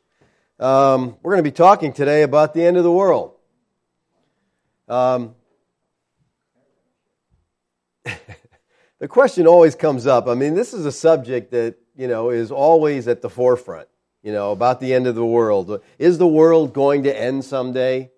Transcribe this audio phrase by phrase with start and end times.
[0.61, 3.33] Um, we're going to be talking today about the end of the world.
[4.89, 5.35] Um,
[9.01, 10.29] the question always comes up.
[10.29, 13.89] I mean, this is a subject that, you know, is always at the forefront,
[14.23, 15.81] you know, about the end of the world.
[15.99, 18.11] Is the world going to end someday?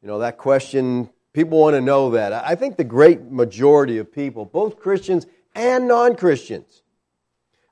[0.00, 2.32] You know, that question, people want to know that.
[2.32, 6.82] I think the great majority of people, both Christians and non Christians,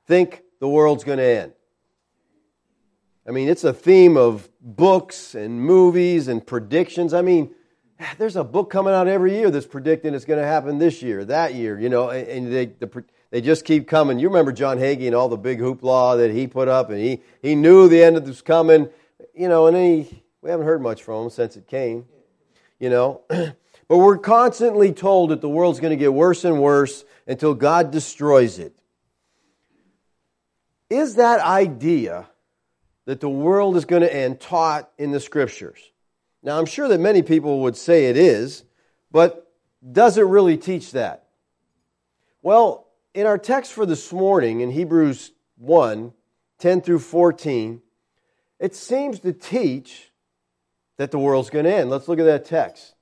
[0.07, 1.53] think the world's going to end.
[3.27, 7.13] I mean, it's a theme of books and movies and predictions.
[7.13, 7.53] I mean,
[8.17, 11.25] there's a book coming out every year that's predicting it's going to happen this year,
[11.25, 14.19] that year, you know, and they, the, they just keep coming.
[14.19, 17.21] You remember John Hagee and all the big hoopla that he put up, and he,
[17.41, 18.89] he knew the end was coming,
[19.33, 22.05] you know, and he, we haven't heard much from him since it came,
[22.79, 23.21] you know.
[23.29, 23.55] but
[23.97, 28.59] we're constantly told that the world's going to get worse and worse until God destroys
[28.59, 28.75] it.
[30.89, 32.27] Is that idea
[33.05, 35.90] that the world is going to end taught in the scriptures?
[36.43, 38.63] Now, I'm sure that many people would say it is,
[39.11, 39.51] but
[39.91, 41.27] does it really teach that?
[42.41, 46.13] Well, in our text for this morning in Hebrews 1
[46.57, 47.81] 10 through 14,
[48.59, 50.11] it seems to teach
[50.97, 51.89] that the world's going to end.
[51.89, 52.93] Let's look at that text.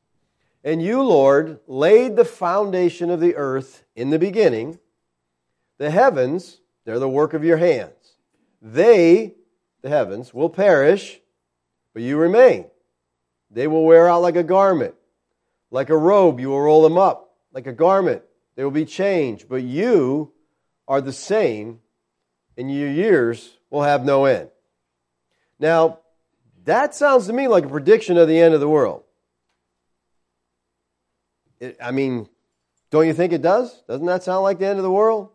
[0.63, 4.79] And you, Lord, laid the foundation of the earth in the beginning.
[5.77, 8.15] The heavens, they're the work of your hands.
[8.61, 9.35] They,
[9.81, 11.19] the heavens, will perish,
[11.93, 12.65] but you remain.
[13.51, 14.95] They will wear out like a garment.
[15.71, 17.35] Like a robe, you will roll them up.
[17.53, 18.23] Like a garment,
[18.55, 19.47] they will be changed.
[19.49, 20.31] But you
[20.87, 21.79] are the same,
[22.57, 24.49] and your years will have no end.
[25.59, 25.99] Now,
[26.65, 29.03] that sounds to me like a prediction of the end of the world.
[31.59, 32.27] It, I mean,
[32.91, 33.83] don't you think it does?
[33.87, 35.29] Doesn't that sound like the end of the world?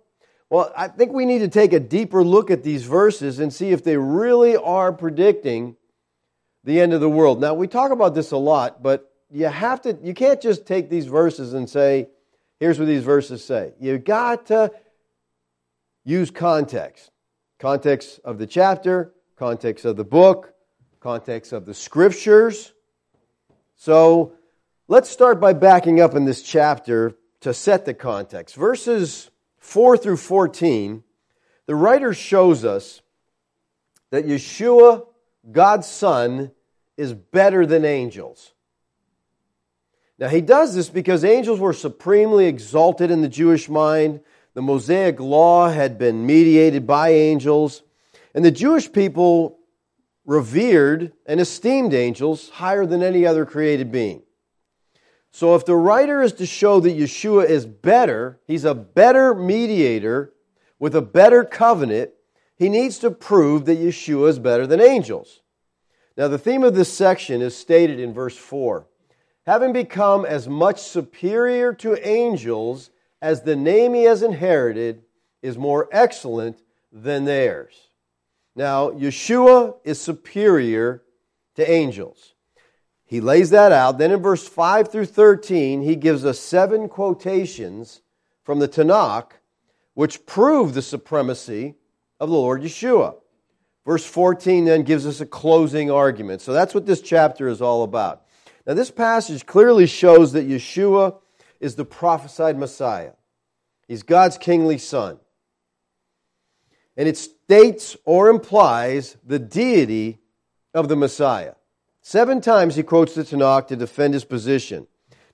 [0.51, 3.71] Well, I think we need to take a deeper look at these verses and see
[3.71, 5.77] if they really are predicting
[6.65, 7.41] the end of the world.
[7.41, 10.89] Now, we talk about this a lot, but you have to, you can't just take
[10.89, 12.09] these verses and say,
[12.59, 13.73] here's what these verses say.
[13.79, 14.73] You got to
[16.05, 17.11] use context.
[17.59, 20.55] Context of the chapter, context of the book,
[21.01, 22.73] context of the scriptures.
[23.77, 24.33] So
[24.89, 28.55] let's start by backing up in this chapter to set the context.
[28.55, 31.03] Verses 4 through 14,
[31.67, 33.03] the writer shows us
[34.11, 35.07] that Yeshua
[35.51, 36.53] God's Son
[36.97, 38.53] is better than angels.
[40.19, 44.21] Now, he does this because angels were supremely exalted in the Jewish mind.
[44.55, 47.83] The Mosaic law had been mediated by angels,
[48.35, 49.59] and the Jewish people
[50.25, 54.23] revered and esteemed angels higher than any other created being.
[55.33, 60.33] So, if the writer is to show that Yeshua is better, he's a better mediator
[60.79, 62.11] with a better covenant,
[62.57, 65.41] he needs to prove that Yeshua is better than angels.
[66.17, 68.87] Now, the theme of this section is stated in verse 4
[69.47, 75.03] having become as much superior to angels as the name he has inherited
[75.43, 77.89] is more excellent than theirs.
[78.57, 81.03] Now, Yeshua is superior
[81.57, 82.35] to angels.
[83.05, 83.99] He lays that out.
[83.99, 88.01] Then in verse 5 through 13, he gives us seven quotations
[88.43, 89.33] from the Tanakh
[89.95, 91.75] which prove the supremacy
[92.19, 93.17] of the Lord Yeshua.
[93.87, 96.41] Verse 14 then gives us a closing argument.
[96.41, 98.23] So that's what this chapter is all about.
[98.67, 101.17] Now, this passage clearly shows that Yeshua
[101.61, 103.13] is the prophesied Messiah.
[103.87, 105.19] He's God's kingly son.
[106.97, 110.21] And it states or implies the deity
[110.73, 111.55] of the Messiah.
[112.01, 114.87] Seven times he quotes the Tanakh to defend his position.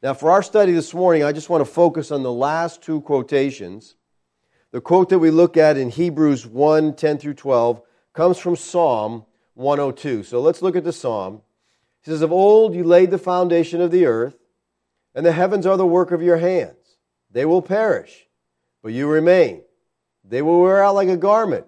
[0.03, 3.03] Now, for our study this morning, I just want to focus on the last two
[3.03, 3.97] quotations.
[4.73, 7.83] The quote that we look at in Hebrews 1 10 through 12
[8.13, 9.25] comes from Psalm
[9.55, 10.23] 102.
[10.23, 11.43] So let's look at the psalm.
[12.03, 14.37] He says, Of old you laid the foundation of the earth,
[15.15, 16.77] and the heavens are the work of your hands.
[17.31, 18.27] They will perish,
[18.83, 19.63] but you remain.
[20.25, 21.67] They will wear out like a garment,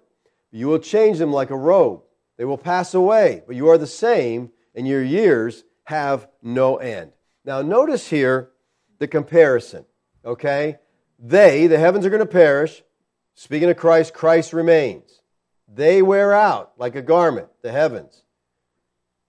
[0.51, 2.03] but you will change them like a robe.
[2.39, 7.13] They will pass away, but you are the same, and your years have no end.
[7.45, 8.51] Now, notice here
[8.99, 9.85] the comparison,
[10.25, 10.79] okay?
[11.19, 12.83] They, the heavens are going to perish.
[13.35, 15.22] Speaking of Christ, Christ remains.
[15.75, 18.23] They wear out like a garment, the heavens.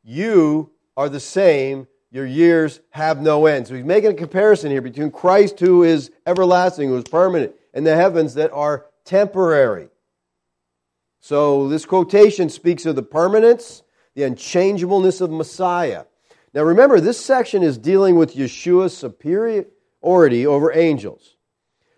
[0.04, 1.88] You are the same.
[2.12, 3.68] Your years have no end.
[3.68, 7.88] So he's making a comparison here between Christ, who is everlasting, who is permanent, and
[7.88, 9.90] the heavens that are temporary.
[11.22, 13.82] So this quotation speaks of the permanence,
[14.14, 16.04] the unchangeableness of Messiah.
[16.54, 21.38] Now remember, this section is dealing with Yeshua's superiority over angels.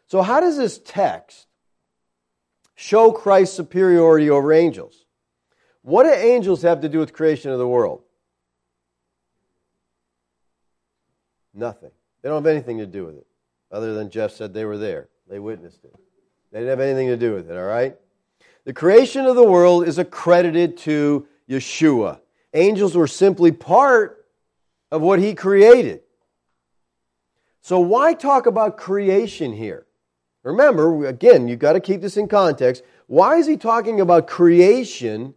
[0.08, 1.48] So how does this text
[2.75, 5.06] show Christ's superiority over angels?
[5.81, 8.01] What do angels have to do with creation of the world?
[11.54, 11.92] Nothing.
[12.22, 13.27] They don't have anything to do with it,
[13.72, 15.10] other than Jeff said they were there.
[15.30, 15.95] They witnessed it.
[16.51, 17.95] They didn't have anything to do with it, all right?
[18.66, 22.19] The creation of the world is accredited to Yeshua.
[22.54, 24.25] Angels were simply part
[24.92, 26.01] of what he created.
[27.62, 29.86] So, why talk about creation here?
[30.46, 32.84] Remember, again, you've got to keep this in context.
[33.08, 35.34] Why is he talking about creation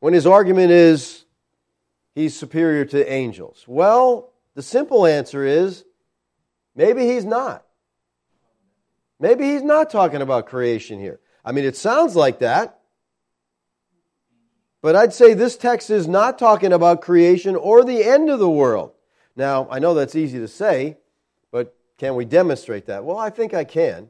[0.00, 1.26] when his argument is
[2.14, 3.64] he's superior to angels?
[3.68, 5.84] Well, the simple answer is
[6.74, 7.66] maybe he's not.
[9.20, 11.20] Maybe he's not talking about creation here.
[11.44, 12.80] I mean, it sounds like that.
[14.80, 18.48] But I'd say this text is not talking about creation or the end of the
[18.48, 18.92] world.
[19.36, 20.96] Now, I know that's easy to say,
[22.04, 23.02] can we demonstrate that?
[23.02, 24.08] Well, I think I can.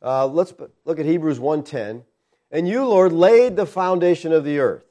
[0.00, 0.54] Uh, let's
[0.84, 2.04] look at Hebrews 1:10.
[2.52, 4.84] And you, Lord, laid the foundation of the earth.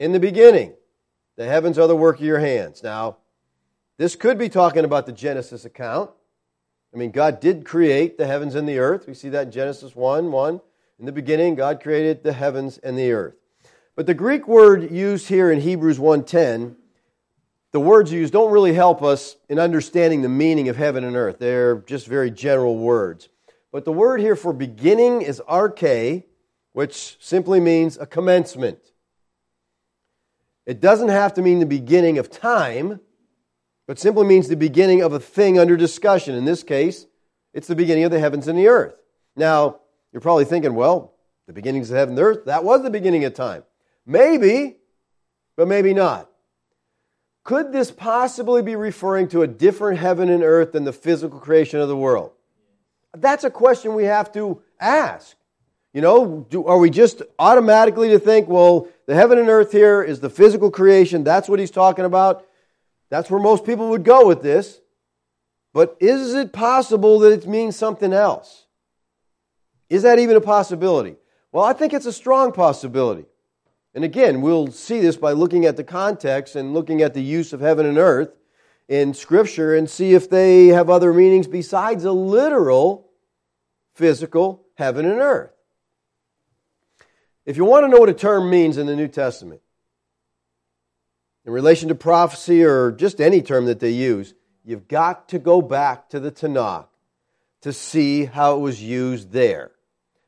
[0.00, 0.74] In the beginning,
[1.36, 2.82] the heavens are the work of your hands.
[2.82, 3.18] Now,
[3.96, 6.10] this could be talking about the Genesis account.
[6.92, 9.06] I mean, God did create the heavens and the earth.
[9.06, 10.60] We see that in Genesis 1 1.
[10.98, 13.36] In the beginning, God created the heavens and the earth.
[13.94, 16.74] But the Greek word used here in Hebrews 1:10,
[17.76, 21.38] the words used don't really help us in understanding the meaning of heaven and earth.
[21.38, 23.28] They're just very general words.
[23.70, 26.24] But the word here for beginning is arche,
[26.72, 28.78] which simply means a commencement.
[30.64, 32.98] It doesn't have to mean the beginning of time,
[33.86, 36.34] but simply means the beginning of a thing under discussion.
[36.34, 37.04] In this case,
[37.52, 38.94] it's the beginning of the heavens and the earth.
[39.36, 39.80] Now,
[40.14, 41.12] you're probably thinking, well,
[41.46, 43.64] the beginnings of heaven and earth, that was the beginning of time.
[44.06, 44.78] Maybe,
[45.58, 46.30] but maybe not.
[47.46, 51.78] Could this possibly be referring to a different heaven and earth than the physical creation
[51.78, 52.32] of the world?
[53.16, 55.36] That's a question we have to ask.
[55.94, 60.02] You know, do, are we just automatically to think, well, the heaven and earth here
[60.02, 62.44] is the physical creation, that's what he's talking about?
[63.10, 64.80] That's where most people would go with this.
[65.72, 68.66] But is it possible that it means something else?
[69.88, 71.14] Is that even a possibility?
[71.52, 73.26] Well, I think it's a strong possibility.
[73.96, 77.54] And again, we'll see this by looking at the context and looking at the use
[77.54, 78.28] of heaven and earth
[78.88, 83.08] in Scripture and see if they have other meanings besides a literal,
[83.94, 85.50] physical heaven and earth.
[87.46, 89.62] If you want to know what a term means in the New Testament,
[91.46, 95.62] in relation to prophecy or just any term that they use, you've got to go
[95.62, 96.88] back to the Tanakh
[97.62, 99.70] to see how it was used there.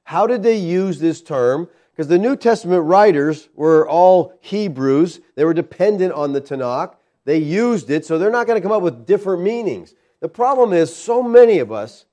[0.05, 1.69] How did they use this term?
[1.99, 5.19] Because the New Testament writers were all Hebrews.
[5.35, 6.95] They were dependent on the Tanakh.
[7.25, 9.95] They used it, so they're not going to come up with different meanings.
[10.21, 12.07] The problem is, so many of us,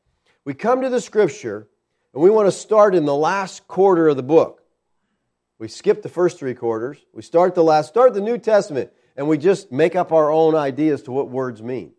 [0.43, 1.67] we come to the scripture
[2.15, 4.63] and we want to start in the last quarter of the book.
[5.59, 6.97] We skip the first three quarters.
[7.13, 10.55] We start the last, start the New Testament, and we just make up our own
[10.55, 11.91] ideas to what words mean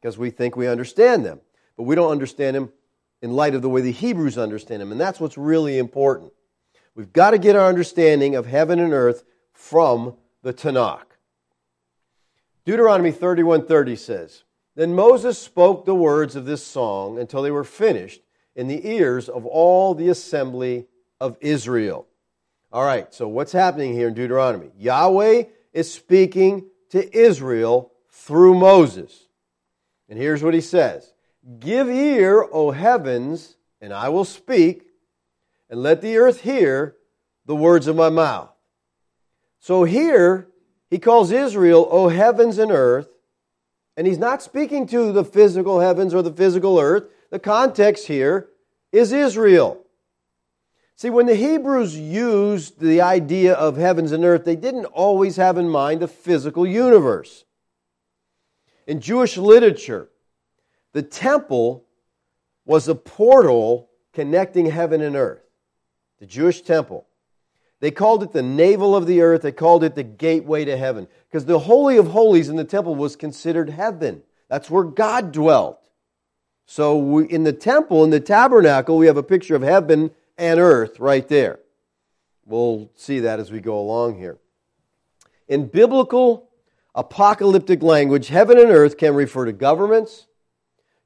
[0.00, 1.42] because we think we understand them.
[1.76, 2.72] But we don't understand them
[3.20, 4.90] in light of the way the Hebrews understand them.
[4.90, 6.32] And that's what's really important.
[7.00, 11.16] We've got to get our understanding of heaven and earth from the Tanakh.
[12.66, 18.20] Deuteronomy 31:30 says, "Then Moses spoke the words of this song until they were finished
[18.54, 20.88] in the ears of all the assembly
[21.18, 22.06] of Israel."
[22.70, 24.70] All right, so what's happening here in Deuteronomy?
[24.76, 29.26] Yahweh is speaking to Israel through Moses.
[30.10, 31.14] And here's what he says
[31.60, 34.89] Give ear, O heavens, and I will speak,
[35.70, 36.96] and let the earth hear
[37.46, 38.50] the words of my mouth.
[39.60, 40.48] So here,
[40.90, 43.08] he calls Israel, O heavens and earth,
[43.96, 47.04] and he's not speaking to the physical heavens or the physical earth.
[47.30, 48.48] The context here
[48.90, 49.84] is Israel.
[50.96, 55.56] See, when the Hebrews used the idea of heavens and earth, they didn't always have
[55.56, 57.44] in mind the physical universe.
[58.86, 60.10] In Jewish literature,
[60.92, 61.84] the temple
[62.64, 65.49] was a portal connecting heaven and earth
[66.20, 67.06] the Jewish temple.
[67.80, 69.42] They called it the navel of the earth.
[69.42, 71.08] They called it the gateway to heaven.
[71.28, 74.22] Because the Holy of Holies in the temple was considered heaven.
[74.48, 75.78] That's where God dwelt.
[76.66, 80.60] So we, in the temple, in the tabernacle, we have a picture of heaven and
[80.60, 81.58] earth right there.
[82.44, 84.38] We'll see that as we go along here.
[85.48, 86.50] In biblical
[86.94, 90.26] apocalyptic language, heaven and earth can refer to governments,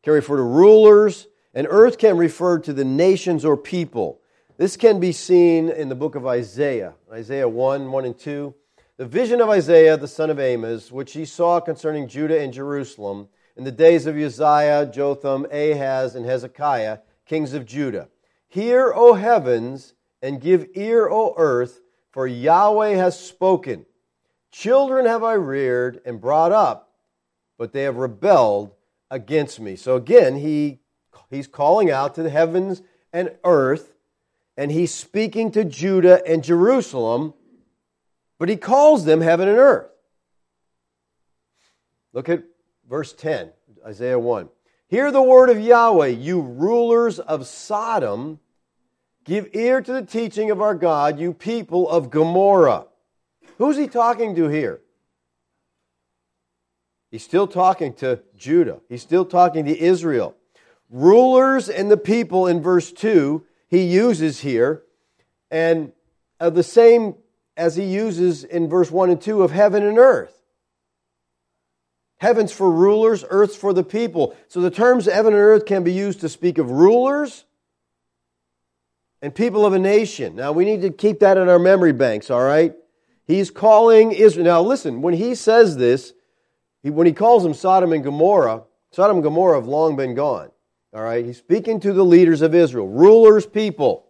[0.02, 4.20] can refer to rulers, And earth can refer to the nations or people.
[4.56, 8.54] This can be seen in the book of Isaiah, Isaiah 1 1 and 2.
[8.98, 13.26] The vision of Isaiah, the son of Amos, which he saw concerning Judah and Jerusalem
[13.56, 18.08] in the days of Uzziah, Jotham, Ahaz, and Hezekiah, kings of Judah.
[18.46, 21.80] Hear, O heavens, and give ear, O earth,
[22.12, 23.86] for Yahweh has spoken.
[24.52, 26.92] Children have I reared and brought up,
[27.58, 28.70] but they have rebelled
[29.10, 29.74] against me.
[29.74, 30.78] So again, he,
[31.28, 32.82] he's calling out to the heavens
[33.12, 33.93] and earth,
[34.56, 37.34] and he's speaking to Judah and Jerusalem,
[38.38, 39.90] but he calls them heaven and earth.
[42.12, 42.44] Look at
[42.88, 43.50] verse 10,
[43.86, 44.48] Isaiah 1.
[44.88, 48.38] Hear the word of Yahweh, you rulers of Sodom.
[49.24, 52.86] Give ear to the teaching of our God, you people of Gomorrah.
[53.58, 54.80] Who's he talking to here?
[57.10, 58.80] He's still talking to Judah.
[58.88, 60.36] He's still talking to Israel.
[60.90, 63.44] Rulers and the people in verse 2,
[63.74, 64.82] he uses here,
[65.50, 65.92] and
[66.38, 67.16] the same
[67.56, 70.34] as he uses in verse 1 and 2 of heaven and earth.
[72.18, 74.36] Heaven's for rulers, earth's for the people.
[74.48, 77.44] So the terms heaven and earth can be used to speak of rulers
[79.20, 80.36] and people of a nation.
[80.36, 82.74] Now we need to keep that in our memory banks, all right?
[83.26, 84.46] He's calling Israel.
[84.46, 86.14] Now listen, when he says this,
[86.82, 90.50] he, when he calls them Sodom and Gomorrah, Sodom and Gomorrah have long been gone.
[90.94, 91.24] All right?
[91.24, 94.06] He's speaking to the leaders of Israel, rulers, people,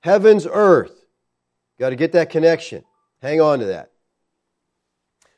[0.00, 1.04] heavens, earth.
[1.78, 2.84] Got to get that connection.
[3.22, 3.90] Hang on to that.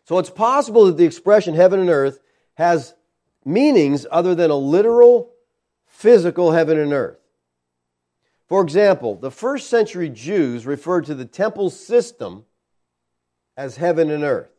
[0.05, 2.21] So it's possible that the expression heaven and earth
[2.55, 2.95] has
[3.45, 5.33] meanings other than a literal,
[5.87, 7.19] physical heaven and earth.
[8.49, 12.45] For example, the first century Jews referred to the temple system
[13.57, 14.51] as heaven and earth.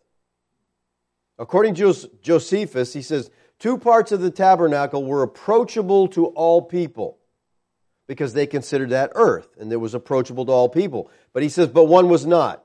[1.39, 7.17] According to Josephus, he says, two parts of the tabernacle were approachable to all people
[8.07, 11.11] because they considered that earth and it was approachable to all people.
[11.33, 12.63] But he says, but one was not.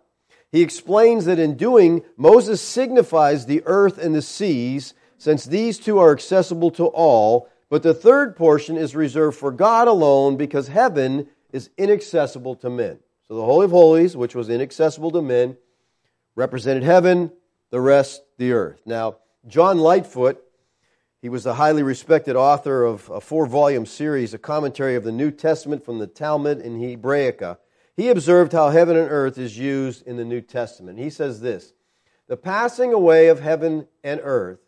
[0.51, 5.99] He explains that in doing, Moses signifies the earth and the seas, since these two
[5.99, 11.29] are accessible to all, but the third portion is reserved for God alone because heaven
[11.53, 12.99] is inaccessible to men.
[13.29, 15.57] So the Holy of Holies, which was inaccessible to men,
[16.35, 17.33] represented heaven,
[17.71, 18.83] the rest the earth.
[18.85, 20.43] Now, John Lightfoot,
[21.23, 25.13] he was a highly respected author of a four volume series, a commentary of the
[25.13, 27.59] New Testament from the Talmud in Hebraica.
[27.97, 30.99] He observed how heaven and earth is used in the New Testament.
[30.99, 31.75] He says this
[32.27, 34.59] The passing away of heaven and earth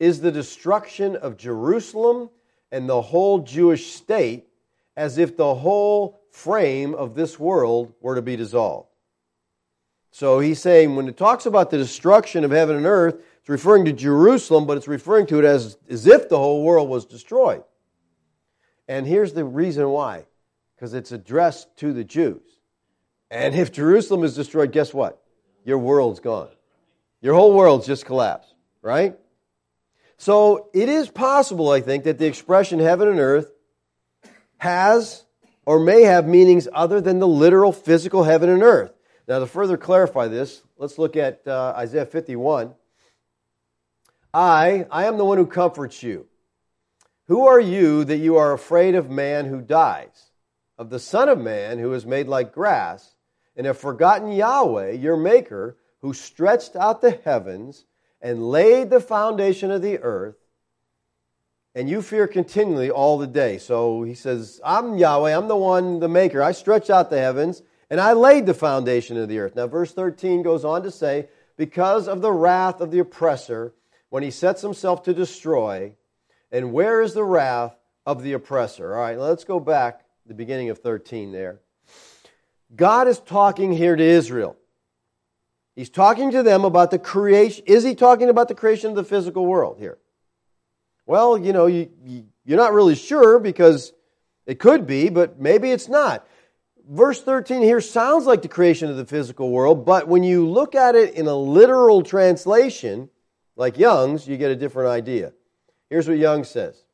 [0.00, 2.30] is the destruction of Jerusalem
[2.72, 4.48] and the whole Jewish state,
[4.96, 8.88] as if the whole frame of this world were to be dissolved.
[10.10, 13.86] So he's saying when it talks about the destruction of heaven and earth, it's referring
[13.86, 17.64] to Jerusalem, but it's referring to it as, as if the whole world was destroyed.
[18.86, 20.26] And here's the reason why
[20.76, 22.42] because it's addressed to the Jews.
[23.32, 25.20] And if Jerusalem is destroyed, guess what?
[25.64, 26.50] Your world's gone.
[27.20, 29.16] Your whole world's just collapsed, right?
[30.18, 33.52] So it is possible, I think, that the expression heaven and earth
[34.58, 35.24] has
[35.66, 38.92] or may have meanings other than the literal physical heaven and earth.
[39.26, 42.74] Now, to further clarify this, let's look at uh, Isaiah 51.
[44.34, 46.26] I, I am the one who comforts you.
[47.28, 50.30] Who are you that you are afraid of man who dies,
[50.78, 53.14] of the Son of Man who is made like grass,
[53.56, 57.84] and have forgotten Yahweh, your Maker, who stretched out the heavens
[58.20, 60.36] and laid the foundation of the earth,
[61.74, 63.58] and you fear continually all the day.
[63.58, 66.42] So he says, I'm Yahweh, I'm the one, the Maker.
[66.42, 69.56] I stretched out the heavens and I laid the foundation of the earth.
[69.56, 73.74] Now, verse 13 goes on to say, Because of the wrath of the oppressor,
[74.12, 75.94] when he sets himself to destroy,
[76.50, 78.94] and where is the wrath of the oppressor?
[78.94, 81.60] All right, let's go back to the beginning of 13 there.
[82.76, 84.58] God is talking here to Israel.
[85.74, 87.64] He's talking to them about the creation.
[87.66, 89.96] Is he talking about the creation of the physical world here?
[91.06, 91.88] Well, you know, you,
[92.44, 93.94] you're not really sure because
[94.44, 96.26] it could be, but maybe it's not
[96.86, 100.74] verse 13 here sounds like the creation of the physical world, but when you look
[100.74, 103.08] at it in a literal translation,
[103.56, 105.32] like Young's, you get a different idea.
[105.90, 106.84] Here's what Young says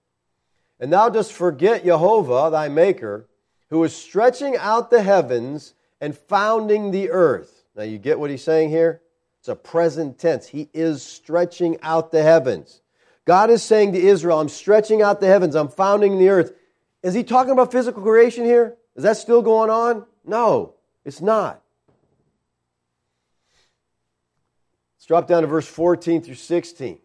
[0.80, 3.28] And thou dost forget Jehovah, thy Maker,
[3.70, 7.64] who is stretching out the heavens and founding the earth.
[7.76, 9.02] Now, you get what he's saying here?
[9.40, 10.48] It's a present tense.
[10.48, 12.80] He is stretching out the heavens.
[13.24, 16.54] God is saying to Israel, I'm stretching out the heavens, I'm founding the earth.
[17.02, 18.76] Is he talking about physical creation here?
[18.96, 20.06] Is that still going on?
[20.24, 20.74] No,
[21.04, 21.62] it's not.
[24.96, 26.98] Let's drop down to verse 14 through 16.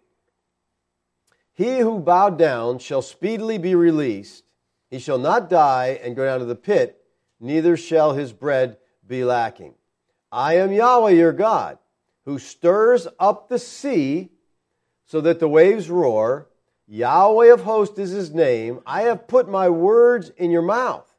[1.53, 4.43] He who bowed down shall speedily be released.
[4.91, 7.01] He shall not die and go down to the pit,
[7.39, 9.73] neither shall his bread be lacking.
[10.31, 11.77] I am Yahweh your God,
[12.25, 14.29] who stirs up the sea
[15.05, 16.49] so that the waves roar.
[16.87, 18.81] Yahweh of hosts is his name.
[18.85, 21.09] I have put my words in your mouth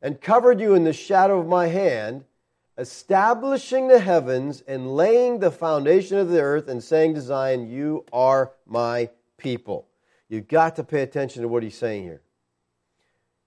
[0.00, 2.24] and covered you in the shadow of my hand,
[2.78, 8.04] establishing the heavens and laying the foundation of the earth and saying to Zion, You
[8.12, 9.88] are my people.
[10.28, 12.22] You've got to pay attention to what he's saying here.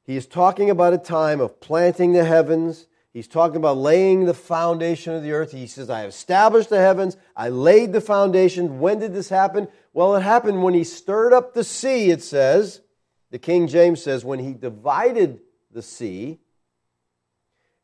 [0.04, 2.88] He is talking about a time of planting the heavens.
[3.14, 5.52] He's talking about laying the foundation of the earth.
[5.52, 7.16] He says, I established the heavens.
[7.36, 8.80] I laid the foundation.
[8.80, 9.68] When did this happen?
[9.94, 12.82] Well, it happened when he stirred up the sea, it says.
[13.30, 15.40] The King James says, when he divided
[15.72, 16.41] the sea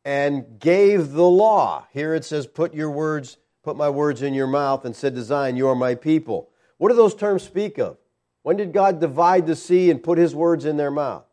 [0.08, 1.86] and gave the law.
[1.92, 5.22] Here it says, put your words, put my words in your mouth and said to
[5.22, 6.50] Zion, you are my people.
[6.78, 7.98] What do those terms speak of?
[8.42, 11.26] When did God divide the sea and put his words in their mouth?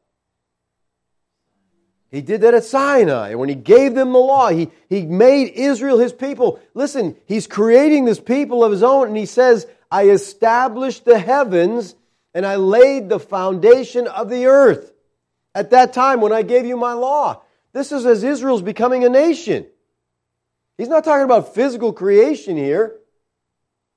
[2.11, 3.35] He did that at Sinai.
[3.35, 6.59] When he gave them the law, he, he made Israel his people.
[6.75, 11.95] Listen, he's creating this people of his own, and he says, I established the heavens
[12.35, 14.93] and I laid the foundation of the earth
[15.55, 17.44] at that time when I gave you my law.
[17.75, 19.67] This is as Israel's becoming a nation.
[20.79, 22.95] He's not talking about physical creation here.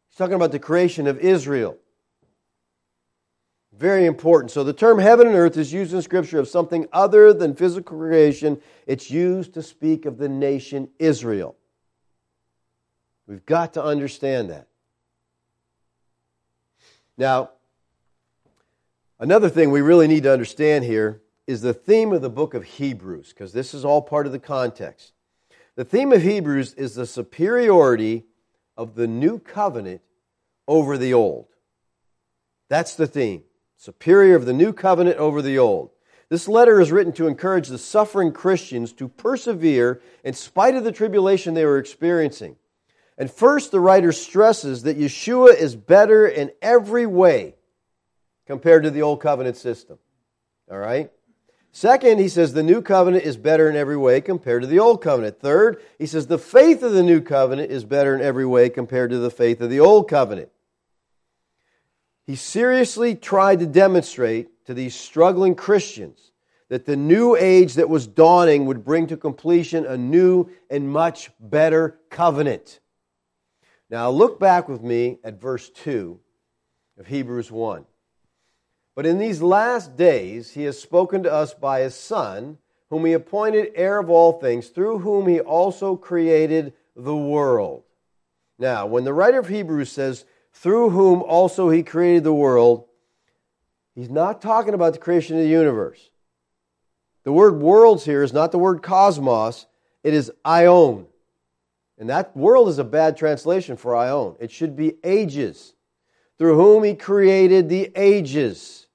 [0.09, 1.77] He's talking about the creation of Israel.
[3.77, 4.49] Very important.
[4.49, 7.97] So the term heaven and earth is used in Scripture of something other than physical
[7.97, 8.59] creation.
[8.87, 11.55] It's used to speak of the nation Israel.
[13.27, 14.67] We've got to understand that.
[17.15, 17.51] Now,
[19.19, 22.65] another thing we really need to understand here is the theme of the book of
[22.65, 25.13] Hebrews, because this is all part of the context.
[25.75, 28.25] The theme of Hebrews is the superiority
[28.75, 30.01] of the new covenant
[30.67, 31.47] over the old.
[32.69, 33.43] That's the theme.
[33.77, 35.91] Superior of the new covenant over the old.
[36.29, 40.91] This letter is written to encourage the suffering Christians to persevere in spite of the
[40.91, 42.57] tribulation they were experiencing.
[43.17, 47.55] And first, the writer stresses that Yeshua is better in every way
[48.45, 49.97] compared to the old covenant system.
[50.69, 51.09] All right?
[51.77, 54.99] Second, he says the new covenant is better in every way compared to the old
[54.99, 55.39] covenant.
[55.39, 59.11] Third, he says the faith of the new covenant is better in every way compared
[59.11, 60.49] to the faith of the old covenant.
[62.25, 66.31] He seriously tried to demonstrate to these struggling Christians
[66.69, 71.29] that the new age that was dawning would bring to completion a new and much
[71.39, 72.79] better covenant.
[73.87, 76.19] Now, look back with me at verse 2
[76.97, 77.85] of Hebrews 1.
[78.97, 82.57] But in these last days, he has spoken to us by his Son,
[82.89, 87.83] whom he appointed heir of all things, through whom he also created the world.
[88.57, 92.85] Now, when the writer of Hebrews says, through whom also he created the world,
[93.93, 96.09] he's not talking about the creation of the universe.
[97.23, 99.67] The word worlds here is not the word cosmos,
[100.03, 101.05] it is aion.
[101.99, 104.37] And that world is a bad translation for aion.
[104.39, 105.75] It should be ages,
[106.39, 108.85] through whom he created the ages.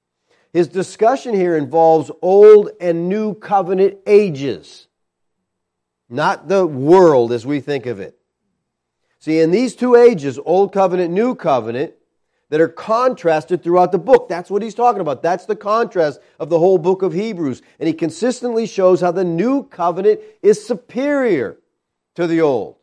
[0.52, 4.86] His discussion here involves old and new covenant ages,
[6.08, 8.18] not the world as we think of it.
[9.18, 11.94] See, in these two ages, Old Covenant, New Covenant,
[12.48, 14.28] that are contrasted throughout the book.
[14.28, 15.22] That's what he's talking about.
[15.22, 17.62] That's the contrast of the whole book of Hebrews.
[17.78, 21.56] And he consistently shows how the new covenant is superior
[22.16, 22.76] to the old.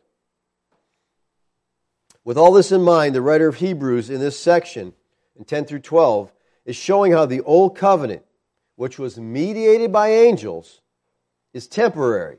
[2.24, 4.92] With all this in mind, the writer of Hebrews in this section,
[5.36, 6.32] in 10 through 12,
[6.64, 8.22] is showing how the old covenant,
[8.76, 10.80] which was mediated by angels,
[11.52, 12.38] is temporary.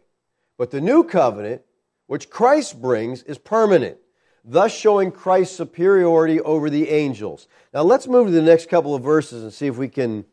[0.58, 1.64] But the new covenant,
[2.08, 3.98] which Christ brings is permanent,
[4.44, 7.48] thus showing Christ's superiority over the angels.
[7.74, 10.26] Now let's move to the next couple of verses and see if we can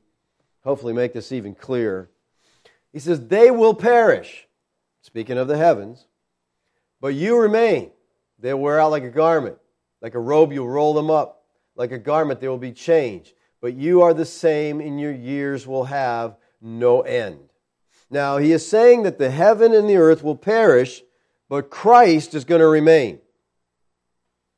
[0.65, 2.11] hopefully make this even clearer.
[2.93, 4.47] He says, They will perish,
[5.03, 6.07] speaking of the heavens,
[7.01, 7.91] but you remain.
[8.39, 9.59] They'll wear out like a garment.
[10.01, 11.45] Like a robe, you'll roll them up.
[11.75, 13.33] Like a garment, they will be changed.
[13.61, 17.41] But you are the same, and your years will have no end.
[18.11, 21.03] Now, he is saying that the heaven and the earth will perish,
[21.49, 23.21] but Christ is going to remain.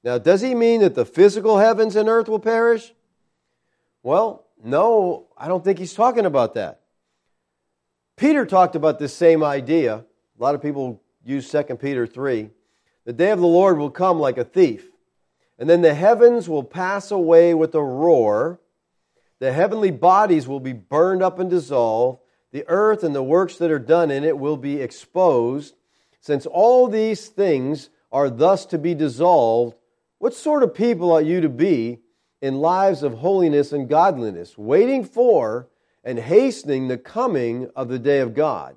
[0.04, 2.94] Now, does he mean that the physical heavens and earth will perish?
[4.02, 6.80] Well, no, I don't think he's talking about that.
[8.16, 9.96] Peter talked about this same idea.
[9.96, 12.50] A lot of people use 2 Peter 3.
[13.04, 14.90] The day of the Lord will come like a thief,
[15.58, 18.59] and then the heavens will pass away with a roar.
[19.40, 22.20] The heavenly bodies will be burned up and dissolved.
[22.52, 25.74] The earth and the works that are done in it will be exposed.
[26.20, 29.76] Since all these things are thus to be dissolved,
[30.18, 32.00] what sort of people ought you to be
[32.42, 35.68] in lives of holiness and godliness, waiting for
[36.04, 38.76] and hastening the coming of the day of God,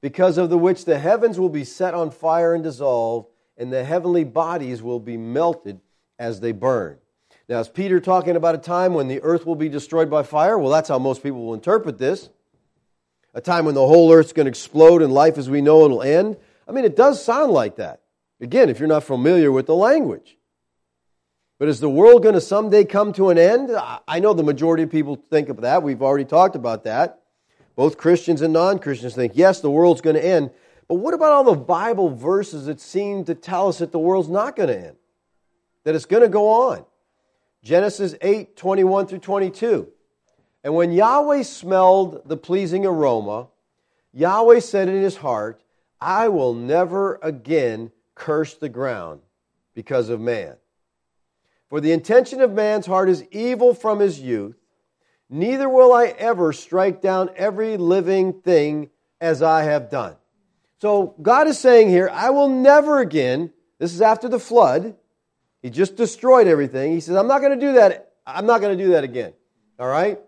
[0.00, 3.84] because of the which the heavens will be set on fire and dissolved, and the
[3.84, 5.80] heavenly bodies will be melted
[6.18, 6.98] as they burn.
[7.48, 10.58] Now, is Peter talking about a time when the earth will be destroyed by fire?
[10.58, 12.30] Well, that's how most people will interpret this.
[13.34, 15.90] A time when the whole earth's going to explode and life as we know it
[15.90, 16.36] will end.
[16.66, 18.00] I mean, it does sound like that.
[18.40, 20.38] Again, if you're not familiar with the language.
[21.58, 23.70] But is the world going to someday come to an end?
[24.08, 25.82] I know the majority of people think of that.
[25.82, 27.20] We've already talked about that.
[27.76, 30.50] Both Christians and non Christians think, yes, the world's going to end.
[30.88, 34.28] But what about all the Bible verses that seem to tell us that the world's
[34.28, 34.96] not going to end?
[35.84, 36.84] That it's going to go on.
[37.64, 39.88] Genesis 8 21 through 22.
[40.62, 43.48] And when Yahweh smelled the pleasing aroma,
[44.12, 45.62] Yahweh said in his heart,
[46.00, 49.20] I will never again curse the ground
[49.74, 50.56] because of man.
[51.70, 54.56] For the intention of man's heart is evil from his youth,
[55.30, 60.16] neither will I ever strike down every living thing as I have done.
[60.80, 64.96] So God is saying here, I will never again, this is after the flood,
[65.64, 66.92] he just destroyed everything.
[66.92, 68.12] He says, I'm not going to do that.
[68.26, 69.32] I'm not going to do that again.
[69.80, 70.20] All right?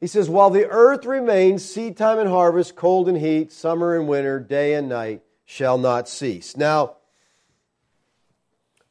[0.00, 4.08] He says, While the earth remains, seed time and harvest, cold and heat, summer and
[4.08, 6.56] winter, day and night shall not cease.
[6.56, 6.96] Now,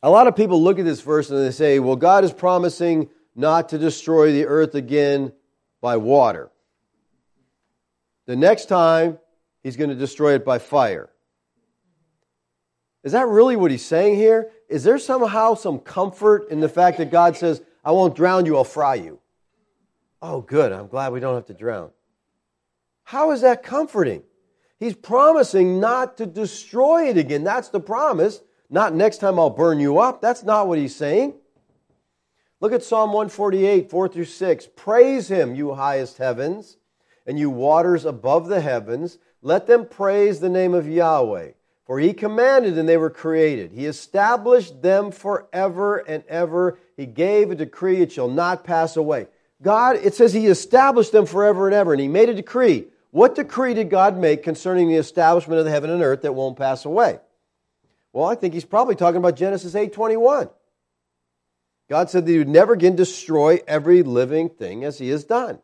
[0.03, 3.09] a lot of people look at this verse and they say, well, God is promising
[3.35, 5.33] not to destroy the earth again
[5.81, 6.51] by water.
[8.27, 9.17] The next time,
[9.63, 11.09] he's going to destroy it by fire.
[13.03, 14.51] Is that really what he's saying here?
[14.69, 18.55] Is there somehow some comfort in the fact that God says, I won't drown you,
[18.55, 19.19] I'll fry you?
[20.21, 20.71] Oh, good.
[20.71, 21.91] I'm glad we don't have to drown.
[23.03, 24.23] How is that comforting?
[24.79, 27.43] He's promising not to destroy it again.
[27.43, 28.41] That's the promise.
[28.69, 30.21] Not next time I'll burn you up.
[30.21, 31.33] That's not what he's saying.
[32.61, 34.67] Look at Psalm 148, 4 through 6.
[34.77, 36.77] Praise him, you highest heavens,
[37.27, 39.17] and you waters above the heavens.
[39.41, 41.51] Let them praise the name of Yahweh.
[41.85, 43.71] For he commanded and they were created.
[43.71, 46.79] He established them forever and ever.
[46.95, 49.27] He gave a decree, it shall not pass away.
[49.61, 52.85] God, it says He established them forever and ever, and He made a decree.
[53.11, 56.57] What decree did God make concerning the establishment of the heaven and earth that won't
[56.57, 57.19] pass away?
[58.11, 60.49] Well, I think He's probably talking about Genesis 8:21.
[61.89, 65.59] God said that He would never again destroy every living thing as He has done.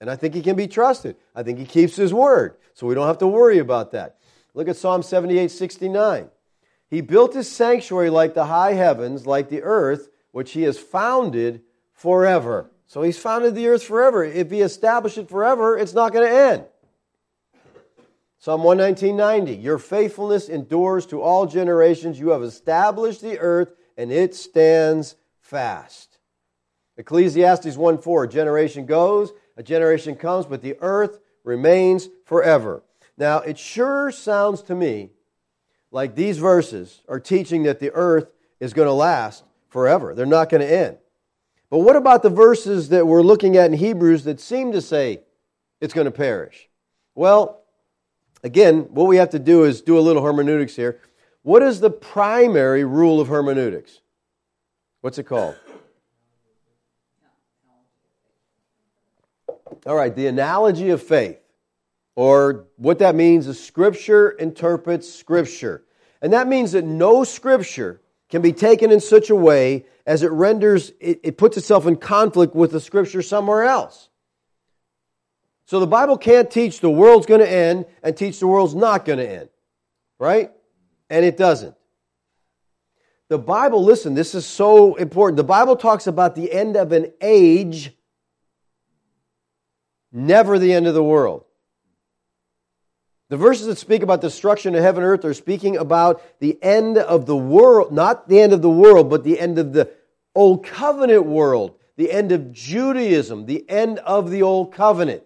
[0.00, 1.16] And I think He can be trusted.
[1.34, 4.16] I think He keeps His word, so we don't have to worry about that.
[4.56, 6.28] Look at Psalm 78 69.
[6.88, 11.62] He built His sanctuary like the high heavens, like the earth, which He has founded
[11.92, 12.70] forever.
[12.86, 14.24] So he's founded the earth forever.
[14.24, 16.64] If he established it forever, it's not going to end.
[18.38, 22.20] Psalm 119.90, Your faithfulness endures to all generations.
[22.20, 26.18] You have established the earth, and it stands fast.
[26.96, 32.82] Ecclesiastes 1.4, A generation goes, a generation comes, but the earth remains forever.
[33.18, 35.10] Now, it sure sounds to me
[35.90, 38.28] like these verses are teaching that the earth
[38.60, 40.14] is going to last forever.
[40.14, 40.98] They're not going to end.
[41.70, 45.20] But what about the verses that we're looking at in Hebrews that seem to say
[45.80, 46.68] it's going to perish?
[47.14, 47.62] Well,
[48.44, 51.00] again, what we have to do is do a little hermeneutics here.
[51.42, 54.00] What is the primary rule of hermeneutics?
[55.00, 55.56] What's it called?
[59.86, 61.38] All right, the analogy of faith.
[62.16, 65.84] Or what that means is Scripture interprets Scripture.
[66.20, 70.30] And that means that no Scripture can be taken in such a way as it
[70.30, 74.08] renders, it, it puts itself in conflict with the scripture somewhere else.
[75.66, 79.04] So the Bible can't teach the world's going to end and teach the world's not
[79.04, 79.48] going to end.
[80.18, 80.52] Right?
[81.10, 81.74] And it doesn't.
[83.28, 85.36] The Bible, listen, this is so important.
[85.36, 87.92] The Bible talks about the end of an age,
[90.12, 91.44] never the end of the world.
[93.28, 96.96] The verses that speak about destruction of heaven and earth are speaking about the end
[96.96, 99.90] of the world, not the end of the world, but the end of the
[100.34, 105.24] old covenant world, the end of Judaism, the end of the old covenant.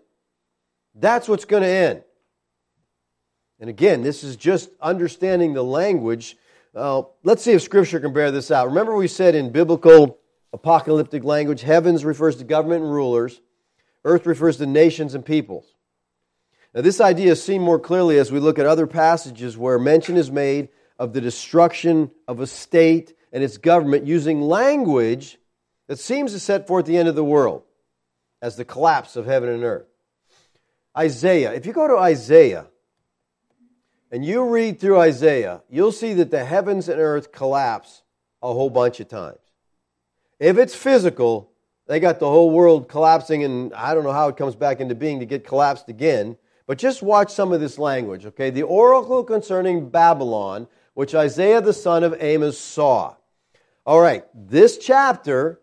[0.94, 2.02] That's what's going to end.
[3.60, 6.38] And again, this is just understanding the language.
[6.74, 8.68] Uh, let's see if Scripture can bear this out.
[8.68, 10.18] Remember, we said in biblical
[10.54, 13.42] apocalyptic language, heavens refers to government and rulers,
[14.04, 15.74] earth refers to nations and peoples.
[16.74, 20.16] Now, this idea is seen more clearly as we look at other passages where mention
[20.16, 25.38] is made of the destruction of a state and its government using language
[25.88, 27.62] that seems to set forth the end of the world
[28.40, 29.86] as the collapse of heaven and earth.
[30.96, 32.66] Isaiah, if you go to Isaiah
[34.12, 38.02] and you read through Isaiah, you'll see that the heavens and earth collapse
[38.42, 39.38] a whole bunch of times.
[40.38, 41.50] If it's physical,
[41.86, 44.94] they got the whole world collapsing, and I don't know how it comes back into
[44.94, 46.36] being to get collapsed again.
[46.70, 48.50] But just watch some of this language, okay?
[48.50, 53.16] The oracle concerning Babylon, which Isaiah the son of Amos saw.
[53.84, 55.60] All right, this chapter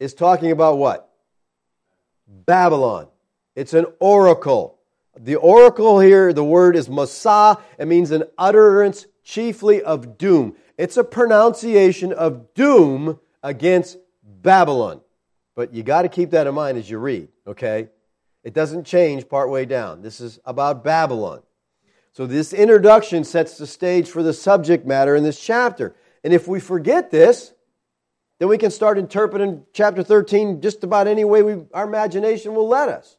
[0.00, 1.12] is talking about what?
[2.26, 3.08] Babylon.
[3.56, 4.78] It's an oracle.
[5.18, 7.60] The oracle here, the word is Masah.
[7.78, 10.56] It means an utterance chiefly of doom.
[10.78, 15.02] It's a pronunciation of doom against Babylon.
[15.54, 17.90] But you got to keep that in mind as you read, okay?
[18.44, 20.02] It doesn't change partway down.
[20.02, 21.42] This is about Babylon.
[22.12, 25.94] So this introduction sets the stage for the subject matter in this chapter.
[26.24, 27.52] And if we forget this,
[28.38, 32.68] then we can start interpreting chapter 13 just about any way we, our imagination will
[32.68, 33.16] let us.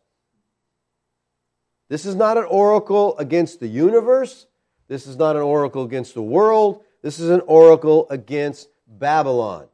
[1.90, 4.48] This is not an oracle against the universe.
[4.88, 6.84] This is not an oracle against the world.
[7.02, 9.68] This is an oracle against Babylon.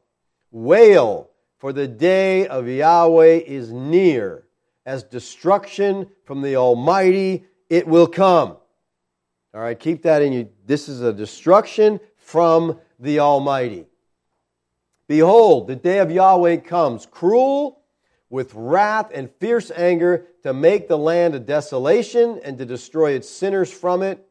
[0.50, 4.45] Wail, for the day of Yahweh is near.
[4.86, 8.56] As destruction from the Almighty, it will come.
[9.52, 10.48] All right, keep that in you.
[10.64, 13.86] This is a destruction from the Almighty.
[15.08, 17.82] Behold, the day of Yahweh comes, cruel
[18.30, 23.28] with wrath and fierce anger to make the land a desolation and to destroy its
[23.28, 24.24] sinners from it.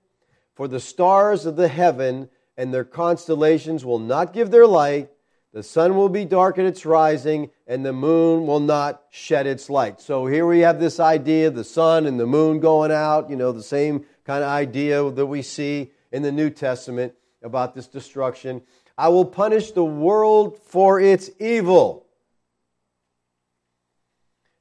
[0.54, 5.10] For the stars of the heaven and their constellations will not give their light.
[5.56, 9.70] The sun will be dark at its rising, and the moon will not shed its
[9.70, 10.02] light.
[10.02, 13.38] So here we have this idea of the sun and the moon going out, you
[13.38, 17.88] know, the same kind of idea that we see in the New Testament about this
[17.88, 18.64] destruction.
[18.98, 22.06] I will punish the world for its evil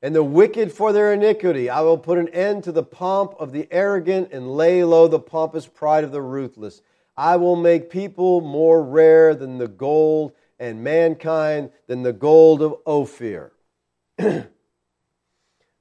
[0.01, 1.69] and the wicked for their iniquity.
[1.69, 5.19] I will put an end to the pomp of the arrogant and lay low the
[5.19, 6.83] pompous pride of the ruthless.
[7.17, 12.77] I will make people more rare than the gold, and mankind than the gold of
[12.87, 13.53] Ophir.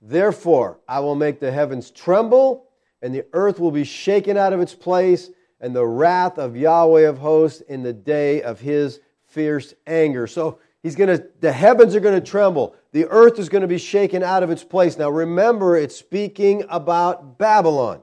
[0.01, 2.67] Therefore, I will make the heavens tremble,
[3.01, 5.29] and the earth will be shaken out of its place,
[5.61, 10.27] and the wrath of Yahweh of hosts in the day of his fierce anger.
[10.27, 12.75] So he's going to, the heavens are going to tremble.
[12.91, 14.97] The earth is going to be shaken out of its place.
[14.97, 18.01] Now remember, it's speaking about Babylon.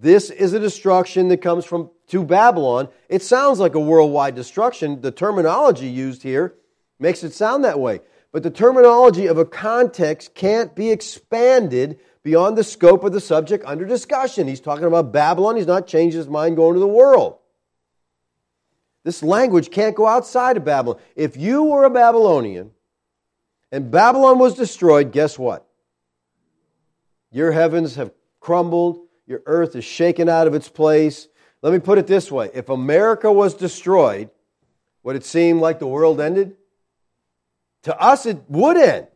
[0.00, 2.88] This is a destruction that comes from to Babylon.
[3.08, 5.00] It sounds like a worldwide destruction.
[5.00, 6.54] The terminology used here
[7.00, 8.00] makes it sound that way.
[8.30, 13.64] But the terminology of a context can't be expanded beyond the scope of the subject
[13.66, 14.46] under discussion.
[14.46, 15.56] He's talking about Babylon.
[15.56, 17.38] He's not changing his mind going to the world.
[19.02, 21.00] This language can't go outside of Babylon.
[21.16, 22.70] If you were a Babylonian
[23.72, 25.66] and Babylon was destroyed, guess what?
[27.32, 31.28] Your heavens have crumbled your earth is shaken out of its place.
[31.60, 34.30] Let me put it this way if America was destroyed,
[35.02, 36.56] would it seem like the world ended?
[37.82, 39.06] To us, it would end.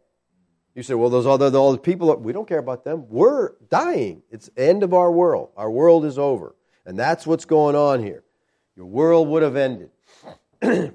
[0.75, 3.07] You say, well, those other the people, we don't care about them.
[3.09, 4.23] We're dying.
[4.31, 5.51] It's end of our world.
[5.57, 6.55] Our world is over.
[6.87, 8.23] And that's what's going on here.
[8.77, 9.91] Your world would have ended.
[10.63, 10.95] Look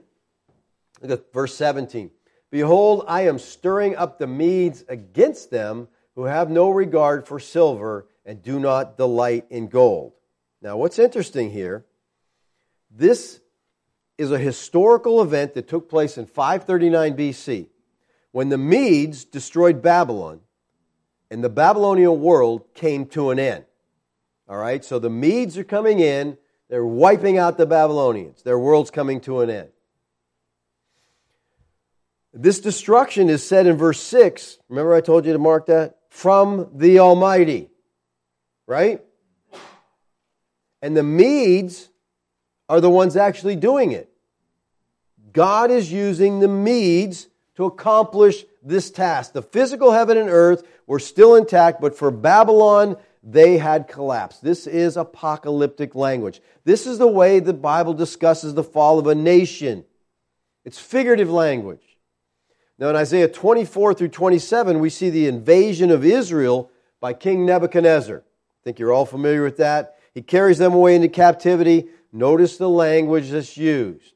[1.03, 2.09] at verse 17.
[2.49, 8.07] Behold, I am stirring up the Medes against them who have no regard for silver
[8.27, 10.11] and do not delight in gold.
[10.61, 11.85] Now, what's interesting here,
[12.91, 13.39] this
[14.17, 17.67] is a historical event that took place in 539 BC
[18.31, 20.41] when the Medes destroyed Babylon
[21.31, 23.63] and the Babylonian world came to an end.
[24.49, 26.37] All right, so the Medes are coming in,
[26.69, 29.69] they're wiping out the Babylonians, their world's coming to an end.
[32.33, 34.59] This destruction is said in verse 6.
[34.67, 35.97] Remember, I told you to mark that?
[36.09, 37.69] From the Almighty
[38.67, 39.01] right?
[40.81, 41.89] And the Medes
[42.69, 44.09] are the ones actually doing it.
[45.33, 49.33] God is using the Medes to accomplish this task.
[49.33, 54.43] The physical heaven and earth were still intact, but for Babylon, they had collapsed.
[54.43, 56.41] This is apocalyptic language.
[56.65, 59.85] This is the way the Bible discusses the fall of a nation.
[60.65, 61.83] It's figurative language.
[62.77, 68.23] Now, in Isaiah 24 through 27, we see the invasion of Israel by King Nebuchadnezzar
[68.67, 69.95] think you're all familiar with that.
[70.13, 71.87] He carries them away into captivity.
[72.11, 74.13] Notice the language that's used.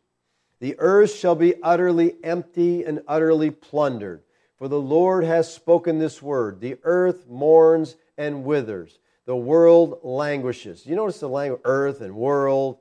[0.60, 4.24] The earth shall be utterly empty and utterly plundered.
[4.58, 6.60] For the Lord has spoken this word.
[6.60, 9.00] The earth mourns and withers.
[9.26, 10.86] The world languishes.
[10.86, 12.80] You notice the language, earth and world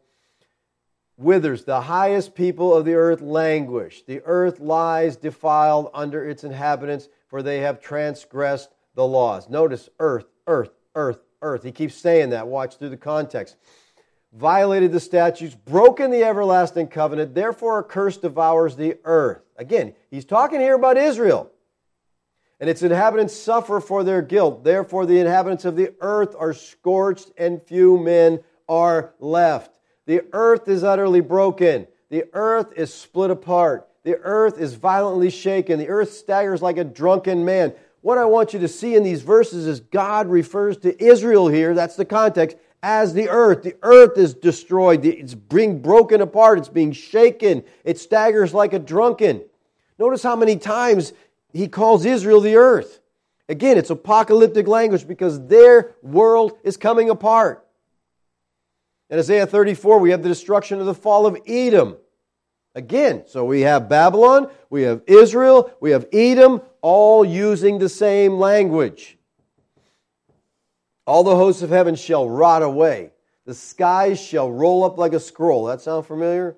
[1.17, 1.65] withers.
[1.65, 4.03] The highest people of the earth languish.
[4.03, 9.49] The earth lies defiled under its inhabitants, for they have transgressed the laws.
[9.49, 11.63] Notice earth, earth, earth, earth.
[11.63, 12.49] He keeps saying that.
[12.49, 13.57] Watch through the context.
[14.33, 19.43] Violated the statutes, broken the everlasting covenant, therefore a curse devours the earth.
[19.57, 21.51] Again, he's talking here about Israel.
[22.61, 24.63] And its inhabitants suffer for their guilt.
[24.63, 29.77] Therefore, the inhabitants of the earth are scorched, and few men are left.
[30.07, 31.89] The earth is utterly broken.
[32.11, 33.89] The earth is split apart.
[34.03, 35.79] The earth is violently shaken.
[35.79, 37.75] The earth staggers like a drunken man.
[38.03, 41.75] What I want you to see in these verses is God refers to Israel here,
[41.75, 43.63] that's the context, as the earth.
[43.63, 45.05] The earth is destroyed.
[45.05, 46.59] It's being broken apart.
[46.59, 47.63] It's being shaken.
[47.85, 49.43] It staggers like a drunken.
[49.99, 51.13] Notice how many times
[51.53, 53.01] he calls Israel the earth.
[53.51, 57.67] Again, it's apocalyptic language because their world is coming apart.
[59.11, 61.97] In Isaiah 34, we have the destruction of the fall of Edom.
[62.75, 68.35] Again, so we have Babylon, we have Israel, we have Edom, all using the same
[68.35, 69.19] language.
[71.05, 73.11] All the hosts of heaven shall rot away.
[73.45, 75.65] The skies shall roll up like a scroll.
[75.65, 76.57] That sound familiar?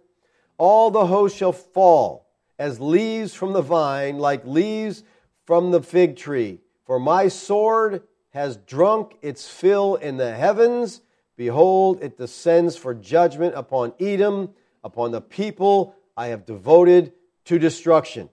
[0.59, 5.05] All the hosts shall fall as leaves from the vine, like leaves
[5.46, 6.61] from the fig tree.
[6.85, 11.01] For my sword has drunk its fill in the heavens.
[11.37, 14.51] Behold, it descends for judgment upon Edom,
[14.85, 17.12] upon the people I have devoted
[17.46, 18.29] to destruction.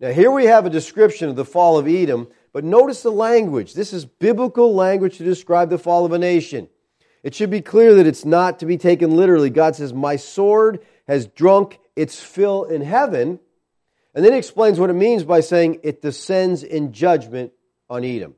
[0.00, 3.74] Now, here we have a description of the fall of Edom, but notice the language.
[3.74, 6.68] This is biblical language to describe the fall of a nation.
[7.22, 9.50] It should be clear that it's not to be taken literally.
[9.50, 13.40] God says, My sword has drunk its fill in heaven.
[14.14, 17.52] And then he explains what it means by saying it descends in judgment
[17.88, 18.34] on Edom.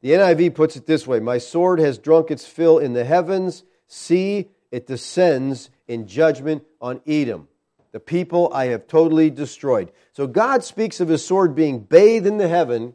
[0.00, 3.64] The NIV puts it this way My sword has drunk its fill in the heavens.
[3.86, 7.48] See, it descends in judgment on Edom.
[7.92, 9.92] The people I have totally destroyed.
[10.12, 12.94] So God speaks of his sword being bathed in the heaven,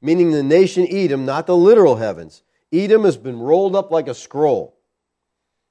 [0.00, 2.42] meaning the nation Edom, not the literal heavens.
[2.72, 4.76] Edom has been rolled up like a scroll.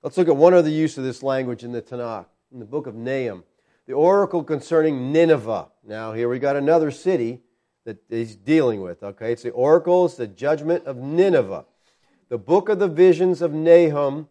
[0.03, 2.87] Let's look at one other use of this language in the Tanakh, in the book
[2.87, 3.43] of Nahum.
[3.87, 5.69] The oracle concerning Nineveh.
[5.83, 7.41] Now, here we got another city
[7.85, 9.01] that he's dealing with.
[9.03, 11.65] Okay, it's the oracle, it's the judgment of Nineveh.
[12.29, 14.29] The book of the visions of Nahum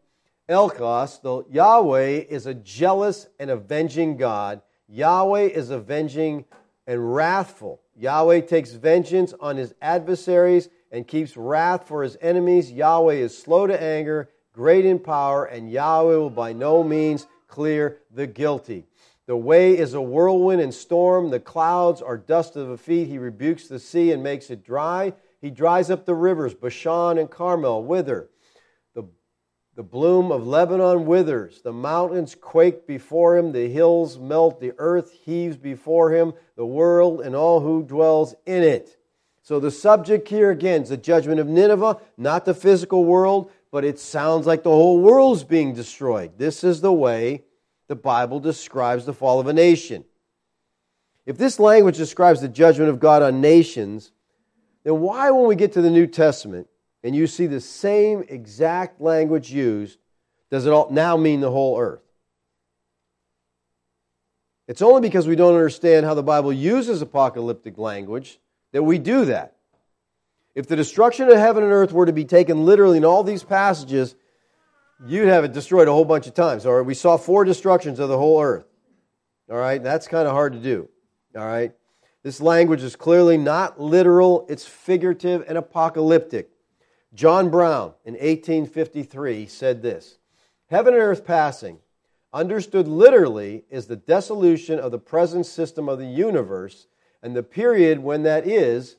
[0.50, 4.60] Elkosh, the Yahweh is a jealous and avenging God.
[4.88, 6.44] Yahweh is avenging
[6.88, 7.80] and wrathful.
[7.96, 12.72] Yahweh takes vengeance on his adversaries and keeps wrath for his enemies.
[12.72, 17.98] Yahweh is slow to anger, great in power, and Yahweh will by no means clear
[18.10, 18.86] the guilty.
[19.26, 21.30] The way is a whirlwind and storm.
[21.30, 23.06] The clouds are dust of the feet.
[23.06, 25.12] He rebukes the sea and makes it dry.
[25.40, 26.54] He dries up the rivers.
[26.54, 28.30] Bashan and Carmel wither.
[29.80, 35.10] The bloom of Lebanon withers, the mountains quake before him, the hills melt, the earth
[35.10, 38.98] heaves before him, the world and all who dwells in it.
[39.40, 43.86] So the subject here again is the judgment of Nineveh, not the physical world, but
[43.86, 46.32] it sounds like the whole world's being destroyed.
[46.36, 47.44] This is the way
[47.88, 50.04] the Bible describes the fall of a nation.
[51.24, 54.12] If this language describes the judgment of God on nations,
[54.84, 56.68] then why, when we get to the New Testament,
[57.02, 59.98] and you see the same exact language used,
[60.50, 62.02] does it all now mean the whole earth?
[64.68, 68.38] It's only because we don't understand how the Bible uses apocalyptic language
[68.72, 69.56] that we do that.
[70.54, 73.42] If the destruction of heaven and earth were to be taken literally in all these
[73.42, 74.14] passages,
[75.06, 76.66] you'd have it destroyed a whole bunch of times.
[76.66, 78.66] All right, we saw four destructions of the whole earth.
[79.50, 80.88] All right, that's kind of hard to do.
[81.36, 81.72] All right,
[82.22, 86.50] this language is clearly not literal, it's figurative and apocalyptic.
[87.12, 90.18] John Brown in 1853 said this
[90.68, 91.78] Heaven and earth passing,
[92.32, 96.86] understood literally, is the dissolution of the present system of the universe,
[97.22, 98.96] and the period when that is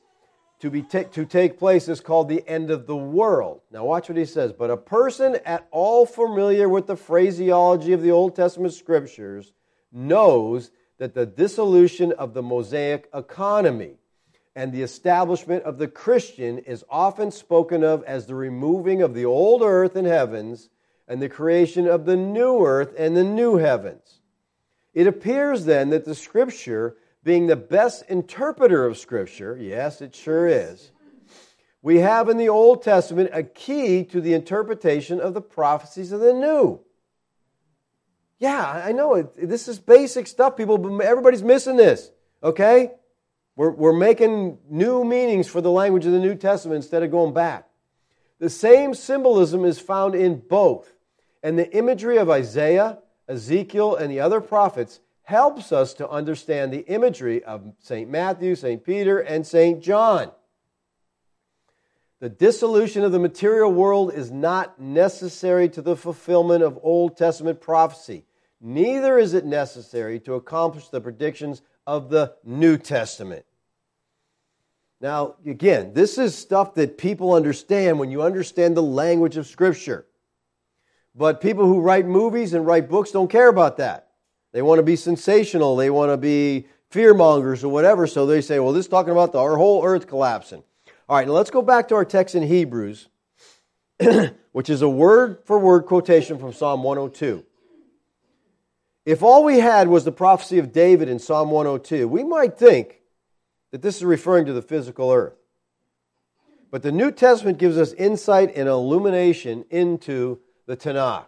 [0.60, 3.62] to, be ta- to take place is called the end of the world.
[3.72, 4.52] Now, watch what he says.
[4.52, 9.52] But a person at all familiar with the phraseology of the Old Testament scriptures
[9.90, 13.96] knows that the dissolution of the Mosaic economy
[14.54, 19.24] and the establishment of the Christian is often spoken of as the removing of the
[19.24, 20.68] old earth and heavens
[21.08, 24.20] and the creation of the new earth and the new heavens.
[24.94, 30.46] It appears then that the Scripture, being the best interpreter of Scripture, yes, it sure
[30.46, 30.90] is,
[31.80, 36.20] we have in the Old Testament a key to the interpretation of the prophecies of
[36.20, 36.80] the New.
[38.38, 39.22] Yeah, I know.
[39.22, 40.56] This is basic stuff.
[40.56, 42.10] People, everybody's missing this.
[42.42, 42.92] Okay?
[43.56, 47.34] We're, we're making new meanings for the language of the New Testament instead of going
[47.34, 47.68] back.
[48.38, 50.94] The same symbolism is found in both.
[51.42, 52.98] And the imagery of Isaiah,
[53.28, 58.10] Ezekiel, and the other prophets helps us to understand the imagery of St.
[58.10, 58.82] Matthew, St.
[58.84, 59.82] Peter, and St.
[59.82, 60.30] John.
[62.20, 67.60] The dissolution of the material world is not necessary to the fulfillment of Old Testament
[67.60, 68.24] prophecy.
[68.60, 73.44] Neither is it necessary to accomplish the predictions of the New Testament.
[75.00, 80.06] Now, again, this is stuff that people understand when you understand the language of Scripture.
[81.14, 84.08] But people who write movies and write books don't care about that.
[84.52, 88.42] They want to be sensational, they want to be fear mongers or whatever, so they
[88.42, 90.62] say, well, this is talking about the, our whole earth collapsing.
[91.08, 93.08] All right, now let's go back to our text in Hebrews,
[94.52, 97.44] which is a word for word quotation from Psalm 102.
[99.04, 103.00] If all we had was the prophecy of David in Psalm 102, we might think
[103.72, 105.34] that this is referring to the physical earth.
[106.70, 111.26] But the New Testament gives us insight and illumination into the Tanakh.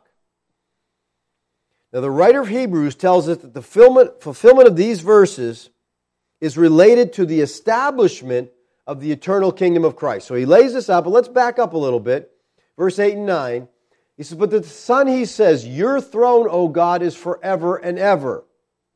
[1.93, 5.71] Now, the writer of Hebrews tells us that the fulfillment of these verses
[6.41, 8.51] is related to the establishment
[8.87, 10.27] of the eternal kingdom of Christ.
[10.27, 12.31] So he lays this out, but let's back up a little bit.
[12.77, 13.69] Verse 8 and 9.
[14.17, 18.45] He says, But the Son, he says, Your throne, O God, is forever and ever.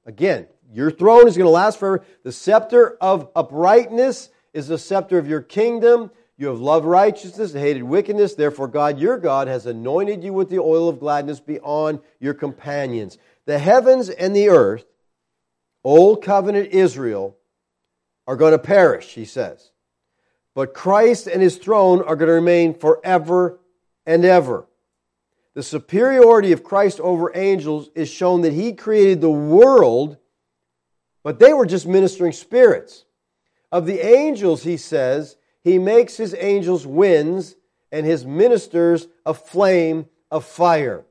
[0.07, 2.05] Again, your throne is going to last forever.
[2.23, 6.11] The scepter of uprightness is the scepter of your kingdom.
[6.37, 8.35] You have loved righteousness and hated wickedness.
[8.35, 13.19] Therefore, God, your God, has anointed you with the oil of gladness beyond your companions.
[13.45, 14.85] The heavens and the earth,
[15.83, 17.37] old covenant Israel,
[18.27, 19.73] are going to perish, he says.
[20.55, 23.59] But Christ and his throne are going to remain forever
[24.07, 24.69] and ever.
[25.59, 30.17] The superiority of Christ over angels is shown that he created the world,
[31.25, 33.07] but they were just ministering spirits.
[33.73, 37.57] Of the angels, he says, he makes his angels winds
[37.91, 41.05] and his ministers a flame of fire.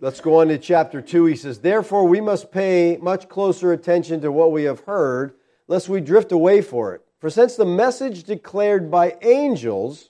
[0.00, 1.26] Let's go on to chapter 2.
[1.26, 5.34] He says, Therefore, we must pay much closer attention to what we have heard,
[5.68, 7.02] lest we drift away for it.
[7.20, 10.09] For since the message declared by angels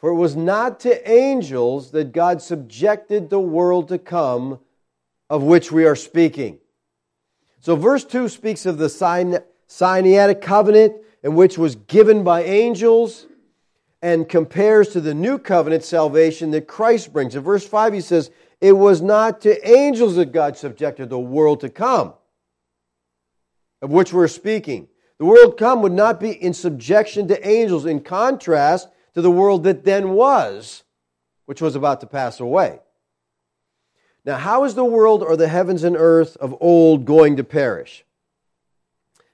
[0.00, 4.58] For it was not to angels that God subjected the world to come
[5.28, 6.58] of which we are speaking.
[7.60, 8.88] So, verse 2 speaks of the
[9.68, 13.26] Sinaitic covenant, in which was given by angels,
[14.00, 17.36] and compares to the new covenant salvation that Christ brings.
[17.36, 18.30] In verse 5, he says,
[18.62, 22.14] It was not to angels that God subjected the world to come,
[23.82, 24.88] of which we're speaking.
[25.18, 27.84] The world come would not be in subjection to angels.
[27.84, 30.84] In contrast, to the world that then was,
[31.46, 32.80] which was about to pass away.
[34.24, 38.04] Now, how is the world or the heavens and earth of old going to perish?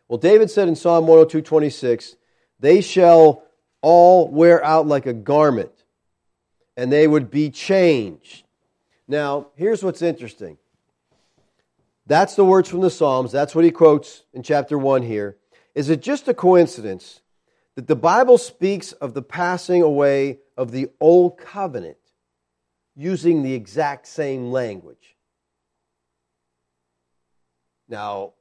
[0.09, 2.17] Well, David said in Psalm 102 26,
[2.61, 3.43] they shall
[3.83, 5.73] all wear out like a garment,
[6.77, 8.45] and they would be changed.
[9.09, 10.59] Now, here's what's interesting.
[12.07, 13.33] That's the words from the Psalms.
[13.33, 15.37] That's what he quotes in chapter 1 here.
[15.75, 17.21] Is it just a coincidence
[17.77, 21.99] that the Bible speaks of the passing away of the old covenant
[22.97, 25.15] using the exact same language.
[27.89, 28.33] Now,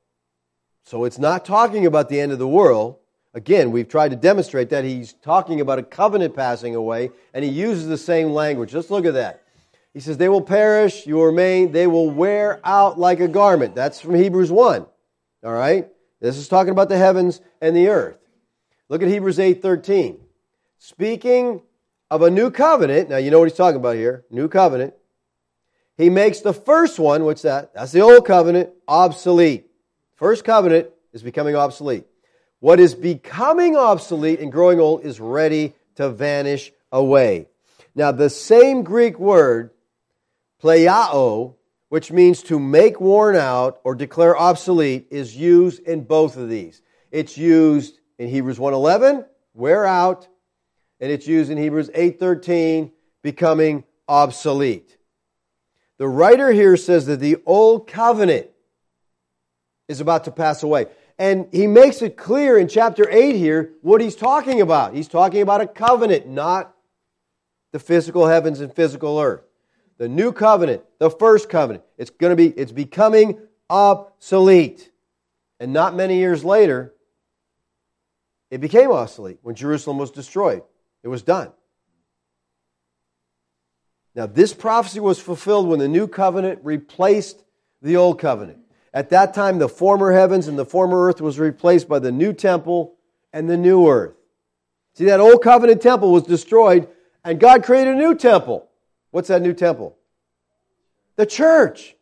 [0.85, 2.97] so it's not talking about the end of the world.
[3.33, 7.51] Again, we've tried to demonstrate that he's talking about a covenant passing away, and he
[7.51, 8.73] uses the same language.
[8.73, 9.43] Let's look at that.
[9.93, 13.75] He says, They will perish, you remain, they will wear out like a garment.
[13.75, 14.85] That's from Hebrews 1.
[15.43, 15.89] All right?
[16.21, 18.17] This is talking about the heavens and the earth.
[18.89, 20.19] Look at Hebrews 8:13.
[20.77, 21.61] Speaking
[22.11, 24.93] of a new covenant, now you know what he's talking about here, new covenant.
[25.97, 27.73] He makes the first one, what's that?
[27.73, 29.65] That's the old covenant, obsolete.
[30.15, 32.05] First covenant is becoming obsolete.
[32.59, 37.47] What is becoming obsolete and growing old is ready to vanish away.
[37.95, 39.71] Now, the same Greek word,
[40.61, 41.55] palaioo,
[41.89, 46.81] which means to make worn out or declare obsolete, is used in both of these.
[47.11, 50.27] It's used in Hebrews 1:11, wear out,
[50.99, 52.91] and it's used in Hebrews 8:13,
[53.21, 54.97] becoming obsolete.
[55.97, 58.49] The writer here says that the old covenant
[59.87, 60.87] is about to pass away.
[61.17, 64.93] And he makes it clear in chapter 8 here what he's talking about.
[64.93, 66.75] He's talking about a covenant, not
[67.71, 69.43] the physical heavens and physical earth.
[69.97, 73.39] The new covenant, the first covenant, it's going to be it's becoming
[73.69, 74.91] obsolete.
[75.59, 76.93] And not many years later,
[78.55, 80.63] it became obsolete when Jerusalem was destroyed.
[81.03, 81.51] It was done.
[84.15, 87.43] Now, this prophecy was fulfilled when the new covenant replaced
[87.81, 88.59] the old covenant.
[88.93, 92.31] At that time, the former heavens and the former earth was replaced by the new
[92.31, 92.95] temple
[93.33, 94.15] and the new earth.
[94.93, 96.87] See, that old covenant temple was destroyed,
[97.25, 98.69] and God created a new temple.
[99.11, 99.97] What's that new temple?
[101.17, 101.93] The church,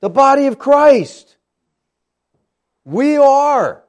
[0.00, 1.38] the body of Christ.
[2.84, 3.82] We are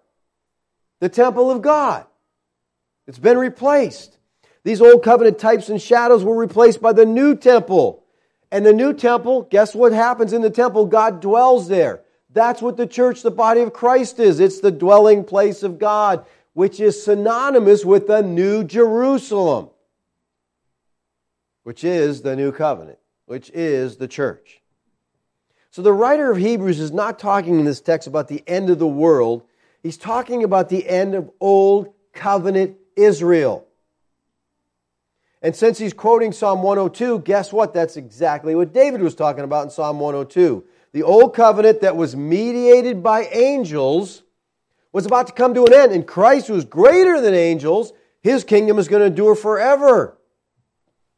[1.04, 2.06] the temple of God.
[3.08, 4.18] It's been replaced.
[4.64, 8.06] These old covenant types and shadows were replaced by the new temple.
[8.54, 10.86] And the new temple, guess what happens in the temple?
[10.86, 12.04] God dwells there.
[12.30, 14.40] That's what the church, the body of Christ is.
[14.40, 19.72] It's the dwelling place of God, which is synonymous with the new Jerusalem,
[21.64, 24.62] which is the new covenant, which is the church.
[25.70, 28.80] So the writer of Hebrews is not talking in this text about the end of
[28.80, 29.44] the world.
[29.84, 33.68] He's talking about the end of old covenant Israel.
[35.42, 37.74] And since he's quoting Psalm 102, guess what?
[37.74, 40.64] That's exactly what David was talking about in Psalm 102.
[40.94, 44.24] The old covenant that was mediated by angels
[44.94, 48.46] was about to come to an end, and Christ, who is greater than angels, his
[48.46, 50.18] kingdom is going to endure forever.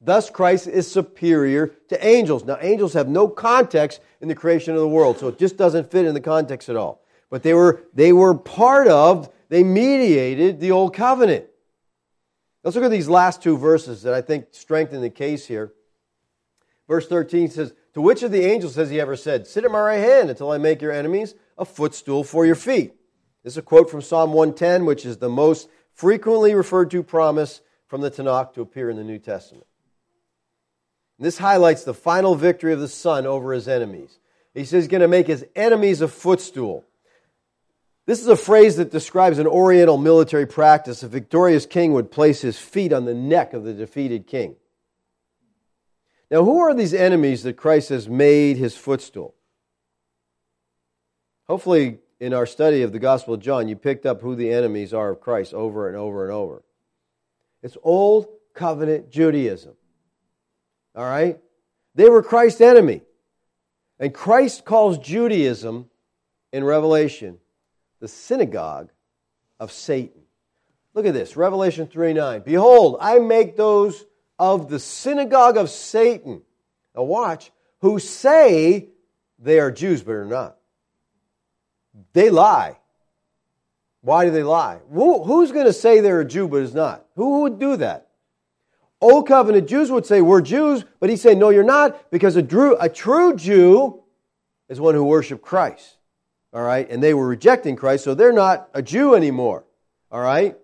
[0.01, 2.45] Thus, Christ is superior to angels.
[2.45, 5.91] Now, angels have no context in the creation of the world, so it just doesn't
[5.91, 7.04] fit in the context at all.
[7.35, 11.43] But they were, they were part of, they mediated the old covenant.
[12.63, 15.73] Let's look at these last two verses that I think strengthen the case here.
[16.87, 19.81] Verse 13 says, To which of the angels has he ever said, Sit at my
[19.81, 22.93] right hand until I make your enemies a footstool for your feet?
[23.43, 27.59] This is a quote from Psalm 110, which is the most frequently referred to promise
[27.87, 29.67] from the Tanakh to appear in the New Testament.
[31.17, 34.19] And this highlights the final victory of the Son over his enemies.
[34.53, 36.85] He says he's going to make his enemies a footstool.
[38.05, 41.01] This is a phrase that describes an Oriental military practice.
[41.01, 44.55] A victorious king would place his feet on the neck of the defeated king.
[46.29, 49.33] Now, who are these enemies that Christ has made his footstool?
[51.47, 54.93] Hopefully, in our study of the Gospel of John, you picked up who the enemies
[54.93, 56.63] are of Christ over and over and over.
[57.61, 59.73] It's Old Covenant Judaism.
[60.95, 61.39] All right?
[61.95, 63.01] They were Christ's enemy.
[63.99, 65.89] And Christ calls Judaism
[66.51, 67.39] in Revelation
[68.05, 68.91] the synagogue
[69.59, 70.21] of Satan.
[70.93, 72.41] Look at this, Revelation 3 9.
[72.41, 74.05] Behold, I make those
[74.37, 76.43] of the synagogue of Satan,
[76.95, 77.51] now watch,
[77.81, 78.89] who say
[79.39, 80.57] they are Jews but are not.
[82.13, 82.77] They lie.
[84.01, 84.81] Why do they lie?
[84.91, 87.07] who's going to say they're a Jew but is not?
[87.15, 88.09] Who would do that?
[89.01, 92.43] Old covenant Jews would say, We're Jews, but he's saying, No, you're not, because a,
[92.43, 94.03] Drew, a true Jew
[94.69, 95.94] is one who worshiped Christ
[96.55, 96.89] all right?
[96.89, 99.65] And they were rejecting Christ, so they're not a Jew anymore,
[100.09, 100.55] all right?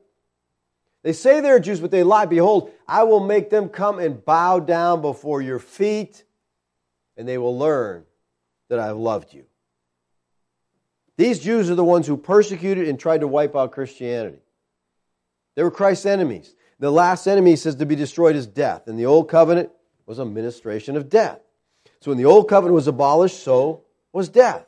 [1.04, 2.26] They say they're Jews, but they lie.
[2.26, 6.24] Behold, I will make them come and bow down before your feet,
[7.18, 8.06] and they will learn
[8.70, 9.44] that I have loved you.
[11.18, 14.39] These Jews are the ones who persecuted and tried to wipe out Christianity.
[15.56, 16.56] They were Christ's enemies.
[16.80, 19.72] The last enemy says to be destroyed is death, and the old covenant
[20.06, 21.42] was a ministration of death.
[22.00, 23.84] So when the old covenant was abolished, so
[24.14, 24.66] was death.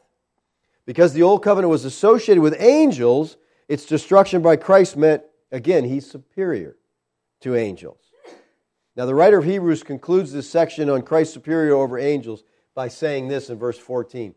[0.85, 6.09] Because the old covenant was associated with angels, its destruction by Christ meant, again, he's
[6.09, 6.75] superior
[7.41, 7.99] to angels.
[8.95, 12.43] Now, the writer of Hebrews concludes this section on Christ's superior over angels
[12.75, 14.35] by saying this in verse 14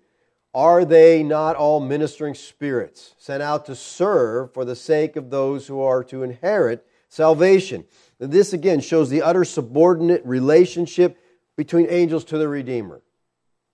[0.55, 5.67] Are they not all ministering spirits sent out to serve for the sake of those
[5.67, 7.85] who are to inherit salvation?
[8.19, 11.19] And this again shows the utter subordinate relationship
[11.57, 13.03] between angels to the Redeemer.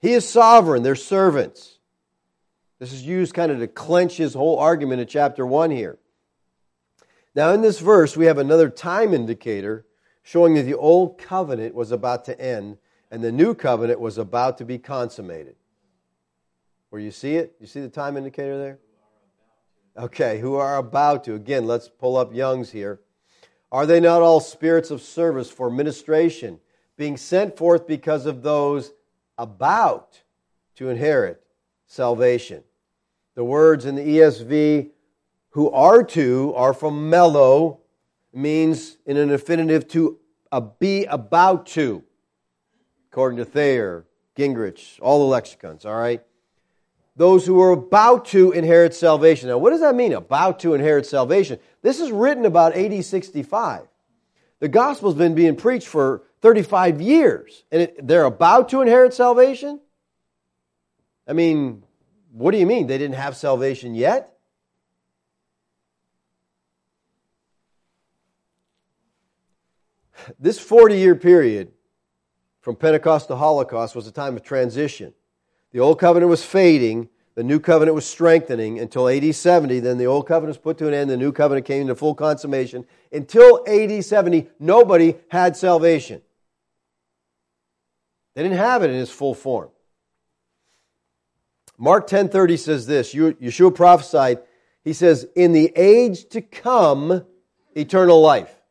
[0.01, 1.79] He is sovereign, they're servants.
[2.83, 6.01] This is used kind of to clench his whole argument in chapter 1 here.
[7.33, 9.87] Now, in this verse, we have another time indicator
[10.25, 12.79] showing that the old covenant was about to end
[13.09, 15.55] and the new covenant was about to be consummated.
[16.91, 17.55] Where you see it?
[17.61, 18.81] You see the time indicator there?
[19.97, 21.37] Okay, who are about to.
[21.37, 22.99] Again, let's pull up Young's here.
[23.71, 26.59] Are they not all spirits of service for ministration,
[26.97, 28.93] being sent forth because of those
[29.39, 30.23] about
[30.75, 31.45] to inherit
[31.87, 32.65] salvation?
[33.35, 34.91] The words in the ESV,
[35.51, 37.81] who are to, are from mello,
[38.33, 40.19] means in an infinitive to
[40.51, 42.03] uh, be about to,
[43.11, 44.07] according to Thayer,
[44.37, 46.23] Gingrich, all the lexicons, all right?
[47.17, 49.49] Those who are about to inherit salvation.
[49.49, 51.59] Now, what does that mean, about to inherit salvation?
[51.83, 53.87] This is written about AD 65.
[54.61, 59.81] The gospel's been being preached for 35 years, and it, they're about to inherit salvation?
[61.27, 61.85] I mean,
[62.33, 62.87] what do you mean?
[62.87, 64.33] They didn't have salvation yet?
[70.39, 71.73] This 40 year period
[72.61, 75.13] from Pentecost to Holocaust was a time of transition.
[75.73, 79.81] The old covenant was fading, the new covenant was strengthening until AD 70.
[79.81, 82.15] Then the old covenant was put to an end, the new covenant came into full
[82.15, 82.87] consummation.
[83.11, 86.23] Until AD 70, nobody had salvation.
[88.35, 89.69] They didn't have it in its full form.
[91.83, 94.39] Mark 10:30 says this, Yeshua prophesied,
[94.85, 97.25] he says, "In the age to come,
[97.75, 98.63] eternal life."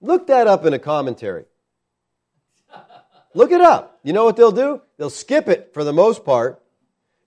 [0.00, 1.44] Look that up in a commentary.
[3.32, 4.00] Look it up.
[4.02, 4.80] You know what they'll do?
[4.98, 6.60] They'll skip it for the most part.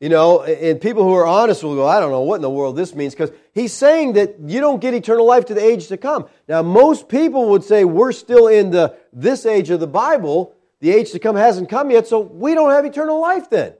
[0.01, 2.49] You know, and people who are honest will go, I don't know what in the
[2.49, 5.88] world this means, because he's saying that you don't get eternal life to the age
[5.88, 6.26] to come.
[6.49, 10.53] Now, most people would say we're still in the this age of the Bible.
[10.82, 13.76] The age to come hasn't come yet, so we don't have eternal life then.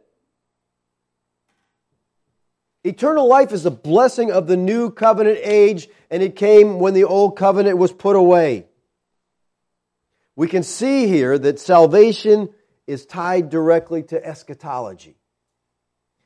[2.86, 7.04] Eternal life is a blessing of the new covenant age, and it came when the
[7.04, 8.68] old covenant was put away.
[10.36, 12.50] We can see here that salvation
[12.86, 15.18] is tied directly to eschatology.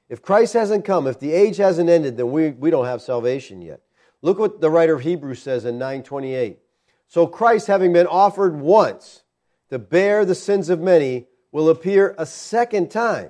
[0.09, 3.61] If Christ hasn't come, if the age hasn't ended, then we, we don't have salvation
[3.61, 3.79] yet.
[4.21, 6.59] Look what the writer of Hebrews says in 928.
[7.07, 9.23] So Christ, having been offered once
[9.69, 13.29] to bear the sins of many, will appear a second time,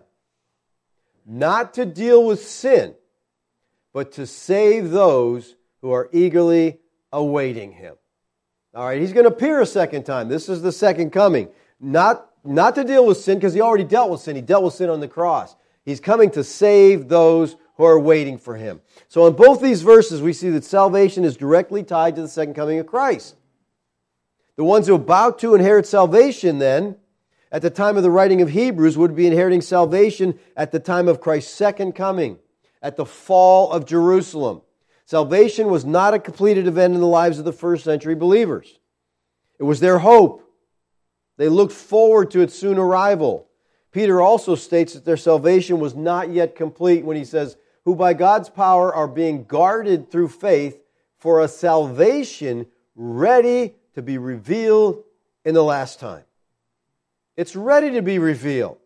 [1.28, 2.96] not to deal with sin,
[3.94, 6.80] but to save those who are eagerly
[7.12, 7.96] awaiting him.
[8.76, 10.30] All right, he's going to appear a second time.
[10.30, 11.50] This is the second coming.
[11.80, 14.36] Not, not to deal with sin, because he already dealt with sin.
[14.36, 15.56] He dealt with sin on the cross.
[15.86, 18.82] He's coming to save those who are waiting for him.
[19.08, 22.54] So, in both these verses, we see that salvation is directly tied to the second
[22.54, 23.36] coming of Christ.
[24.58, 26.98] The ones who are about to inherit salvation, then,
[27.52, 31.08] at the time of the writing of Hebrews, would be inheriting salvation at the time
[31.08, 32.38] of Christ's second coming,
[32.82, 34.62] at the fall of Jerusalem.
[35.06, 38.80] Salvation was not a completed event in the lives of the first century believers.
[39.58, 40.44] It was their hope.
[41.38, 43.48] They looked forward to its soon arrival.
[43.92, 48.14] Peter also states that their salvation was not yet complete when he says, Who by
[48.14, 50.80] God's power are being guarded through faith
[51.18, 55.04] for a salvation ready to be revealed
[55.44, 56.24] in the last time.
[57.36, 58.78] It's ready to be revealed.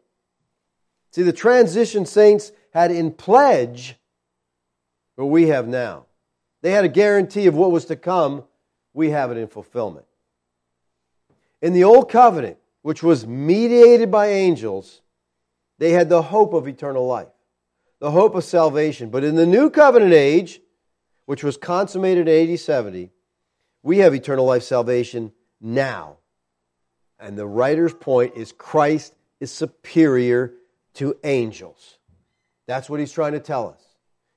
[1.11, 3.95] See, the transition saints had in pledge
[5.15, 6.05] what we have now.
[6.61, 8.43] They had a guarantee of what was to come.
[8.93, 10.05] We have it in fulfillment.
[11.61, 15.01] In the Old Covenant, which was mediated by angels,
[15.77, 17.27] they had the hope of eternal life,
[17.99, 19.09] the hope of salvation.
[19.09, 20.59] But in the new covenant age,
[21.25, 23.11] which was consummated in AD 70,
[23.83, 26.17] we have eternal life salvation now.
[27.19, 30.53] And the writer's point is Christ is superior
[30.95, 31.99] to angels.
[32.65, 33.81] That's what he's trying to tell us.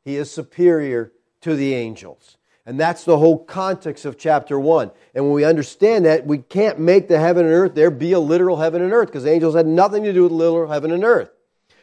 [0.04, 1.12] He is superior
[1.42, 2.36] to the angels.
[2.64, 4.90] And that's the whole context of chapter 1.
[5.14, 8.18] And when we understand that, we can't make the heaven and earth there be a
[8.18, 11.30] literal heaven and earth because angels had nothing to do with literal heaven and earth.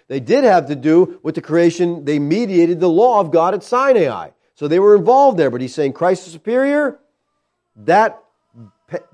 [0.10, 3.64] They did have to do with the creation, they mediated the law of God at
[3.64, 4.32] Sinai.
[4.56, 7.00] So they were involved there, but he's saying Christ is superior.
[7.78, 8.22] That,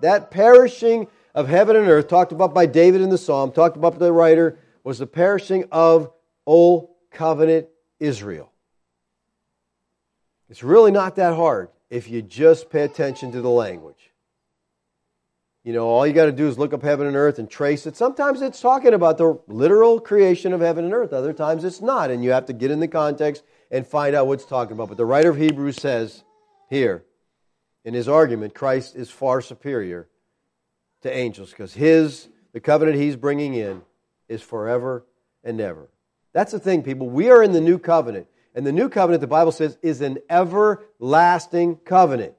[0.02, 3.94] that perishing of heaven and earth, talked about by David in the psalm, talked about
[3.94, 6.12] by the writer, was the perishing of
[6.46, 7.68] old covenant
[7.99, 8.51] Israel.
[10.49, 14.12] It's really not that hard if you just pay attention to the language.
[15.64, 17.86] You know, all you got to do is look up heaven and earth and trace
[17.86, 17.97] it.
[17.97, 22.10] Sometimes it's talking about the literal creation of heaven and earth, other times it's not,
[22.10, 24.88] and you have to get in the context and find out what it's talking about.
[24.88, 26.24] But the writer of Hebrews says
[26.70, 27.03] here,
[27.84, 30.07] in his argument, Christ is far superior
[31.01, 33.84] to angels because his the covenant he's bringing in
[34.28, 35.05] is forever
[35.43, 35.89] and ever.
[36.34, 37.10] That's the thing, people.
[37.10, 38.28] We are in the new covenant.
[38.56, 42.34] And the new covenant, the Bible says, is an everlasting covenant.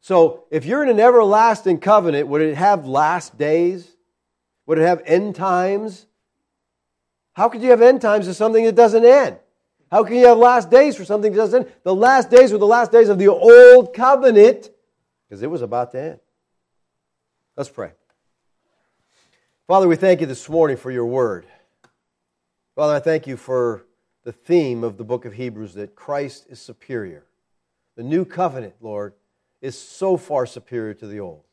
[0.00, 3.96] So if you're in an everlasting covenant, would it have last days?
[4.66, 6.06] Would it have end times?
[7.32, 9.38] How could you have end times to something that doesn't end?
[9.90, 11.72] How can you have last days for something that doesn't end?
[11.84, 14.70] The last days were the last days of the old covenant
[15.28, 16.20] because it was about to end.
[17.56, 17.92] Let's pray.
[19.66, 21.46] Father, we thank you this morning for your word.
[22.76, 23.86] Father, I thank you for
[24.24, 27.24] the theme of the book of Hebrews that Christ is superior.
[27.96, 29.14] The new covenant, Lord,
[29.62, 31.44] is so far superior to the old.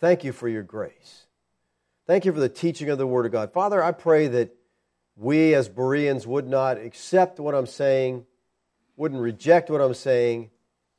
[0.00, 1.24] Thank you for your grace.
[2.06, 3.54] Thank you for the teaching of the Word of God.
[3.54, 4.54] Father, I pray that
[5.16, 8.26] we as Bereans would not accept what I'm saying,
[8.96, 10.50] wouldn't reject what I'm saying,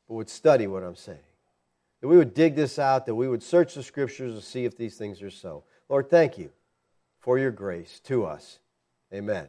[0.08, 1.20] but would study what I'm saying.
[2.02, 4.76] That we would dig this out, that we would search the Scriptures to see if
[4.76, 5.66] these things are so.
[5.88, 6.50] Lord, thank you
[7.20, 8.58] for your grace to us.
[9.16, 9.48] Amen.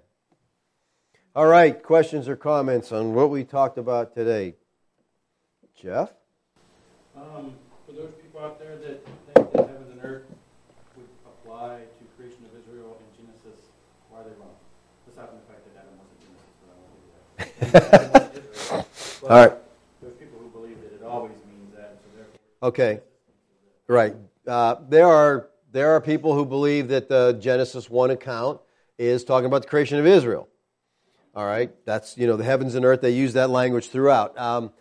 [1.35, 4.55] All right, questions or comments on what we talked about today?
[5.75, 6.12] Jeff?
[7.17, 7.53] Um,
[7.85, 9.05] for those people out there that
[9.35, 10.23] think that heaven and earth
[10.97, 13.59] would apply to creation of Israel in Genesis,
[14.09, 14.55] why are they wrong?
[15.11, 17.03] Aside from the fact that Adam wasn't Genesis, but I won't
[17.51, 18.21] do
[18.71, 18.87] that.
[19.23, 19.59] But All right.
[20.01, 22.69] There's people who believe that it always means that, so therefore.
[22.69, 23.01] Okay.
[23.89, 24.14] Right.
[24.47, 28.61] Uh, there are there are people who believe that the Genesis one account
[28.99, 30.49] is talking about the creation of Israel.
[31.35, 31.71] All right.
[31.85, 33.03] That's you know the heavens and earth.
[33.03, 34.39] They use that language throughout.
[34.39, 34.73] Um,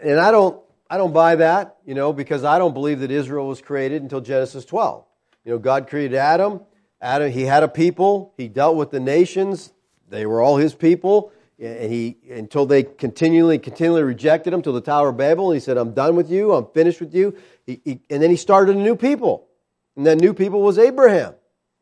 [0.00, 1.76] and I don't I don't buy that.
[1.84, 5.04] You know because I don't believe that Israel was created until Genesis twelve.
[5.44, 6.60] You know God created Adam.
[7.00, 8.32] Adam he had a people.
[8.36, 9.72] He dealt with the nations.
[10.08, 11.32] They were all his people.
[11.58, 15.50] And he until they continually continually rejected him till the Tower of Babel.
[15.50, 16.52] And he said, "I'm done with you.
[16.52, 17.36] I'm finished with you."
[17.66, 19.48] He, he, and then he started a new people.
[19.96, 21.34] And that new people was Abraham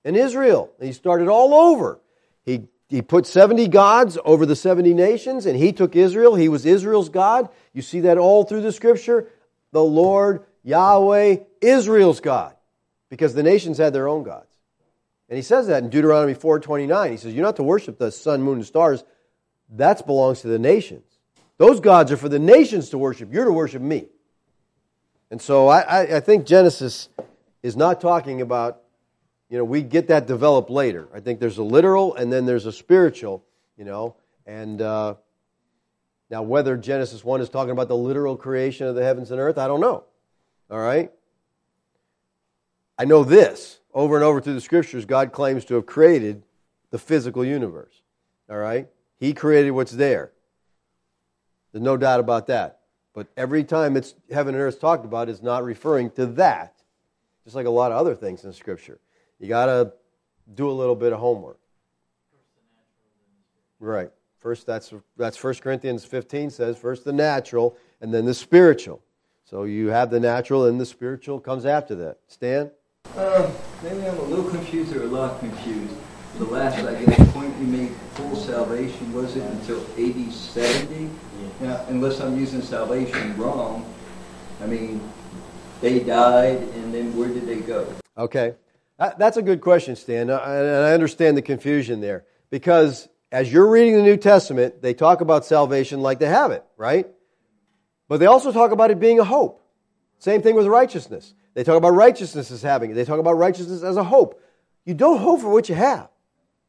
[0.08, 0.72] and Israel.
[0.80, 2.00] He started all over.
[2.42, 6.34] He, he put 70 gods over the 70 nations, and he took Israel.
[6.34, 7.50] He was Israel's God.
[7.74, 9.28] You see that all through the scripture.
[9.70, 12.56] The Lord, Yahweh, Israel's God.
[13.10, 14.56] Because the nations had their own gods.
[15.28, 17.10] And he says that in Deuteronomy 4.29.
[17.10, 19.04] He says, you're not to worship the sun, moon, and stars.
[19.68, 21.04] That belongs to the nations.
[21.58, 23.30] Those gods are for the nations to worship.
[23.30, 24.06] You're to worship me.
[25.30, 27.10] And so I, I, I think Genesis
[27.62, 28.80] is not talking about,
[29.50, 31.08] you know, we get that developed later.
[31.14, 33.44] I think there's a literal and then there's a spiritual,
[33.76, 35.14] you know, and uh,
[36.30, 39.58] now whether Genesis 1 is talking about the literal creation of the heavens and earth,
[39.58, 40.04] I don't know.
[40.70, 41.10] All right?
[42.98, 43.80] I know this.
[43.94, 46.42] Over and over through the scriptures, God claims to have created
[46.90, 48.02] the physical universe.
[48.50, 48.88] All right?
[49.18, 50.32] He created what's there.
[51.72, 52.80] There's no doubt about that.
[53.14, 56.74] But every time it's heaven and earth talked about, it's not referring to that.
[57.44, 59.00] Just like a lot of other things in Scripture.
[59.38, 59.92] You got to
[60.54, 61.58] do a little bit of homework.
[63.80, 64.10] Right.
[64.38, 69.02] First, that's that's First Corinthians 15 says first the natural and then the spiritual.
[69.44, 72.18] So you have the natural and the spiritual comes after that.
[72.28, 72.70] Stan?
[73.16, 73.50] Um,
[73.82, 75.94] maybe I'm a little confused or a lot confused.
[76.36, 81.10] The last, I guess, point you made, full salvation, was it until AD 70?
[81.60, 83.92] Yeah, unless I'm using salvation wrong.
[84.62, 85.00] I mean,
[85.80, 87.92] they died, and then where did they go?
[88.16, 88.54] Okay.
[88.98, 90.28] That, that's a good question, Stan.
[90.28, 92.24] And I understand the confusion there.
[92.50, 96.64] Because as you're reading the New Testament, they talk about salvation like they have it,
[96.76, 97.06] right?
[98.08, 99.62] But they also talk about it being a hope.
[100.18, 101.34] Same thing with righteousness.
[101.54, 102.94] They talk about righteousness as having it.
[102.94, 104.42] They talk about righteousness as a hope.
[104.84, 106.08] You don't hope for what you have.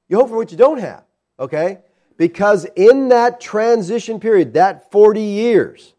[0.08, 1.04] You hope for what you don't have.
[1.40, 1.80] Okay?
[2.18, 5.94] Because in that transition period, that 40 years,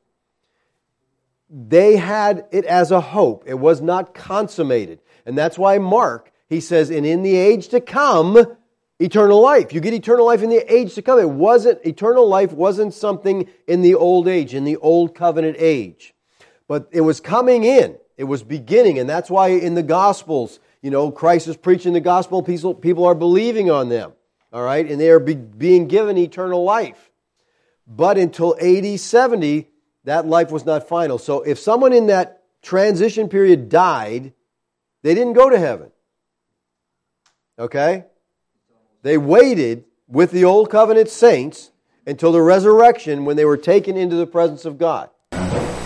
[1.48, 3.44] they had it as a hope.
[3.46, 5.00] It was not consummated.
[5.26, 8.56] And that's why Mark, he says, and in the age to come,
[8.98, 9.72] eternal life.
[9.72, 11.18] You get eternal life in the age to come.
[11.18, 16.14] It wasn't, eternal life wasn't something in the old age, in the old covenant age.
[16.68, 17.96] But it was coming in.
[18.16, 18.98] It was beginning.
[18.98, 23.06] And that's why in the Gospels, you know, Christ is preaching the gospel, people, people
[23.06, 24.12] are believing on them.
[24.52, 24.88] All right?
[24.88, 27.10] And they are be, being given eternal life.
[27.86, 29.68] But until AD 70,
[30.04, 31.18] that life was not final.
[31.18, 34.32] So if someone in that transition period died,
[35.02, 35.90] they didn't go to heaven.
[37.58, 38.04] Okay?
[39.02, 41.70] They waited with the old covenant saints
[42.06, 45.10] until the resurrection when they were taken into the presence of God.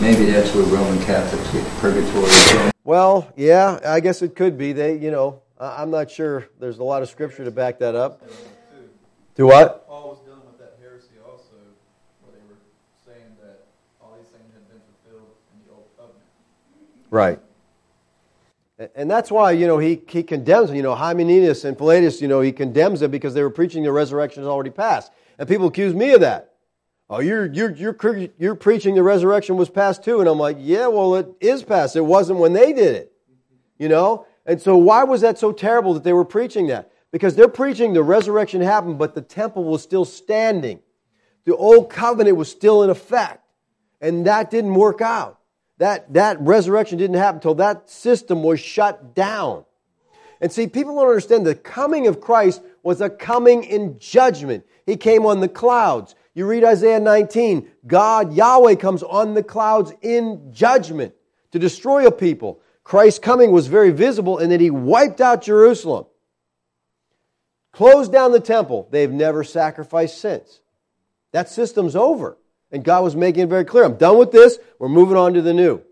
[0.01, 2.73] Maybe that's where Roman Catholics get purgatory.
[2.85, 4.73] Well, yeah, I guess it could be.
[4.73, 6.49] They, you know, I- I'm not sure.
[6.59, 8.23] There's a lot of scripture to back that up.
[9.35, 9.87] Do what?
[9.89, 11.57] Paul was dealing with that heresy also,
[12.23, 12.59] where they were
[13.05, 13.67] saying that
[14.01, 16.23] all these things had been fulfilled in the old covenant.
[17.11, 17.39] Right.
[18.97, 22.41] And that's why, you know, he, he condemns, you know, Hymenaeus and Philetus, you know,
[22.41, 25.13] he condemns them because they were preaching the resurrection has already passed.
[25.39, 26.55] And people accuse me of that.
[27.09, 27.97] Oh, you're, you're, you're,
[28.37, 30.19] you're preaching the resurrection was past too.
[30.19, 31.95] And I'm like, yeah, well, it is past.
[31.95, 33.13] It wasn't when they did it.
[33.79, 34.27] You know?
[34.45, 36.91] And so why was that so terrible that they were preaching that?
[37.13, 40.81] Because they're preaching the resurrection happened, but the temple was still standing.
[41.45, 43.47] The old covenant was still in effect.
[44.01, 45.39] And that didn't work out.
[45.79, 49.65] That, that resurrection didn't happen until that system was shut down.
[50.41, 54.65] And see, people don't understand the coming of Christ was a coming in judgment.
[54.87, 56.15] He came on the clouds.
[56.35, 61.15] You read Isaiah 19, God, Yahweh, comes on the clouds in judgment
[61.53, 62.61] to destroy a people.
[62.83, 66.07] Christ's coming was very visible in that he wiped out Jerusalem,
[67.73, 68.89] closed down the temple.
[68.91, 70.61] They've never sacrificed since.
[71.33, 72.37] That system's over.
[72.71, 75.43] And God was making it very clear I'm done with this, we're moving on to
[75.43, 75.83] the new.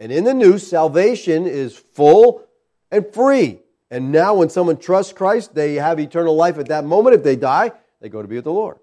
[0.00, 2.44] And in the new, salvation is full
[2.90, 3.60] and free.
[3.90, 7.14] And now, when someone trusts Christ, they have eternal life at that moment.
[7.14, 8.78] If they die, they go to be with the Lord.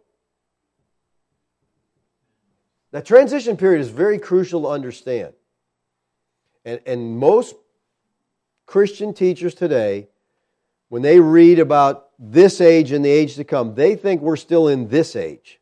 [2.92, 5.34] That transition period is very crucial to understand.
[6.66, 7.56] And, and most
[8.66, 10.08] Christian teachers today,
[10.90, 14.68] when they read about this age and the age to come, they think we're still
[14.68, 15.61] in this age.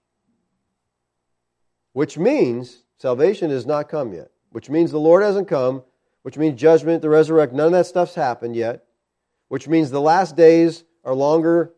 [1.99, 4.31] Which means salvation has not come yet.
[4.51, 5.83] Which means the Lord hasn't come.
[6.21, 8.85] Which means judgment, the resurrection, none of that stuff's happened yet.
[9.49, 11.73] Which means the last days are longer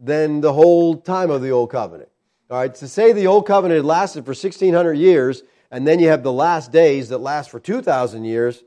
[0.00, 2.08] than the whole time of the Old Covenant.
[2.50, 6.24] All right, to say the Old Covenant lasted for 1,600 years, and then you have
[6.24, 8.64] the last days that last for 2,000 years,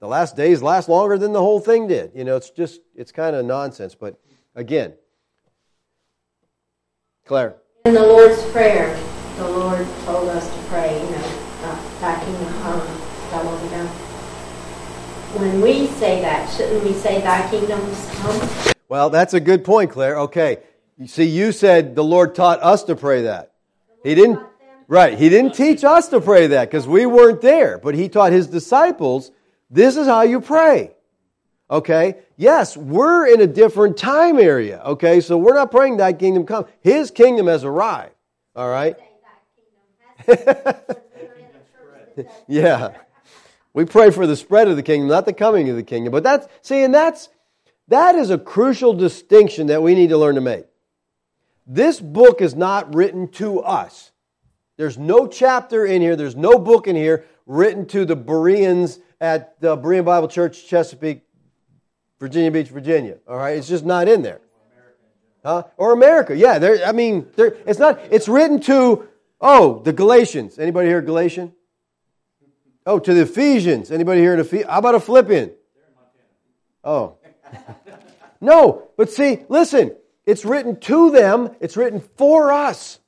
[0.00, 2.10] the last days last longer than the whole thing did.
[2.16, 3.94] You know, it's just, it's kind of nonsense.
[3.94, 4.20] But
[4.56, 4.94] again,
[7.24, 7.58] Claire.
[7.86, 8.98] In the Lord's Prayer,
[9.36, 12.80] the Lord told us to pray, you know, uh, thy kingdom come,
[13.30, 13.86] thy will be done.
[15.36, 18.74] When we say that, shouldn't we say thy kingdoms come?
[18.88, 20.18] Well, that's a good point, Claire.
[20.20, 20.60] Okay.
[20.96, 23.52] You see, you said the Lord taught us to pray that.
[24.02, 24.40] He didn't,
[24.88, 25.18] right.
[25.18, 28.46] He didn't teach us to pray that because we weren't there, but he taught his
[28.46, 29.30] disciples,
[29.68, 30.92] this is how you pray.
[31.70, 32.16] Okay?
[32.36, 34.82] Yes, we're in a different time area.
[34.84, 35.20] Okay?
[35.20, 36.66] So we're not praying thy kingdom come.
[36.80, 38.14] His kingdom has arrived.
[38.56, 38.96] All right?
[42.48, 42.96] yeah.
[43.72, 46.12] We pray for the spread of the kingdom, not the coming of the kingdom.
[46.12, 47.28] But that's, see, and that's,
[47.88, 50.66] that is a crucial distinction that we need to learn to make.
[51.66, 54.12] This book is not written to us.
[54.76, 59.60] There's no chapter in here, there's no book in here written to the Bereans at
[59.60, 61.22] the Berean Bible Church, Chesapeake,
[62.24, 63.18] Virginia Beach, Virginia.
[63.28, 64.40] All right, it's just not in there.
[65.44, 65.64] Huh?
[65.76, 66.58] Or America, yeah.
[66.58, 68.00] There, I mean, there, it's not.
[68.10, 69.06] It's written to
[69.42, 70.58] oh the Galatians.
[70.58, 71.52] Anybody here Galatian?
[72.86, 73.90] Oh, to the Ephesians.
[73.90, 75.52] Anybody here an Ephes- How about a Philippian?
[76.82, 77.18] Oh,
[78.40, 78.88] no.
[78.96, 79.94] But see, listen.
[80.24, 81.54] It's written to them.
[81.60, 83.00] It's written for us.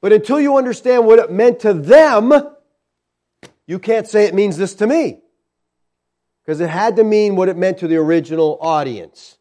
[0.00, 2.32] But until you understand what it meant to them,
[3.66, 5.20] you can't say it means this to me.
[6.46, 9.36] Because it had to mean what it meant to the original audience.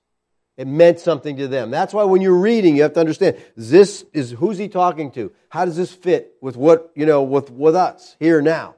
[0.57, 1.69] It meant something to them.
[1.69, 5.31] That's why when you're reading, you have to understand this is who's he talking to?
[5.49, 8.75] How does this fit with what, you know, with, with us here now?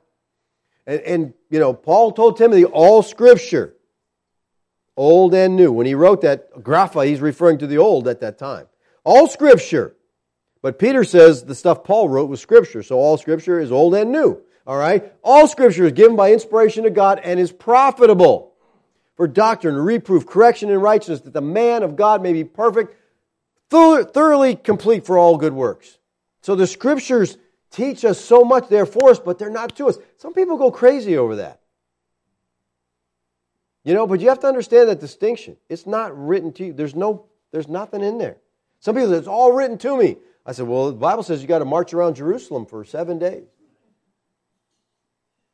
[0.85, 3.75] And, and, you know, Paul told Timothy all scripture,
[4.97, 5.71] old and new.
[5.71, 8.67] When he wrote that, grapha, he's referring to the old at that time.
[9.03, 9.95] All scripture.
[10.61, 12.81] But Peter says the stuff Paul wrote was scripture.
[12.83, 14.41] So all scripture is old and new.
[14.67, 15.13] All right?
[15.23, 18.53] All scripture is given by inspiration of God and is profitable
[19.15, 22.95] for doctrine, reproof, correction, and righteousness, that the man of God may be perfect,
[23.71, 25.97] thoroughly complete for all good works.
[26.41, 27.37] So the scriptures
[27.71, 29.97] teach us so much, they're for us, but they're not to us.
[30.17, 31.61] Some people go crazy over that.
[33.85, 35.55] You know, but you have to understand that distinction.
[35.69, 36.73] It's not written to you.
[36.73, 38.35] There's no, there's nothing in there.
[38.81, 40.17] Some people say, it's all written to me.
[40.45, 43.47] I said, well, the Bible says you got to march around Jerusalem for seven days.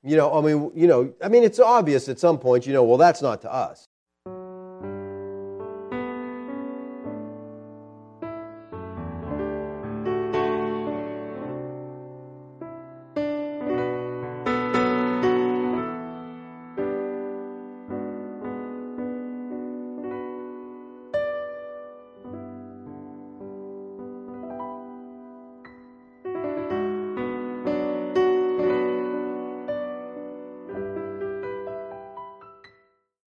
[0.04, 2.84] You know, I mean, you know, I mean, it's obvious at some point, you know,
[2.84, 3.88] well, that's not to us.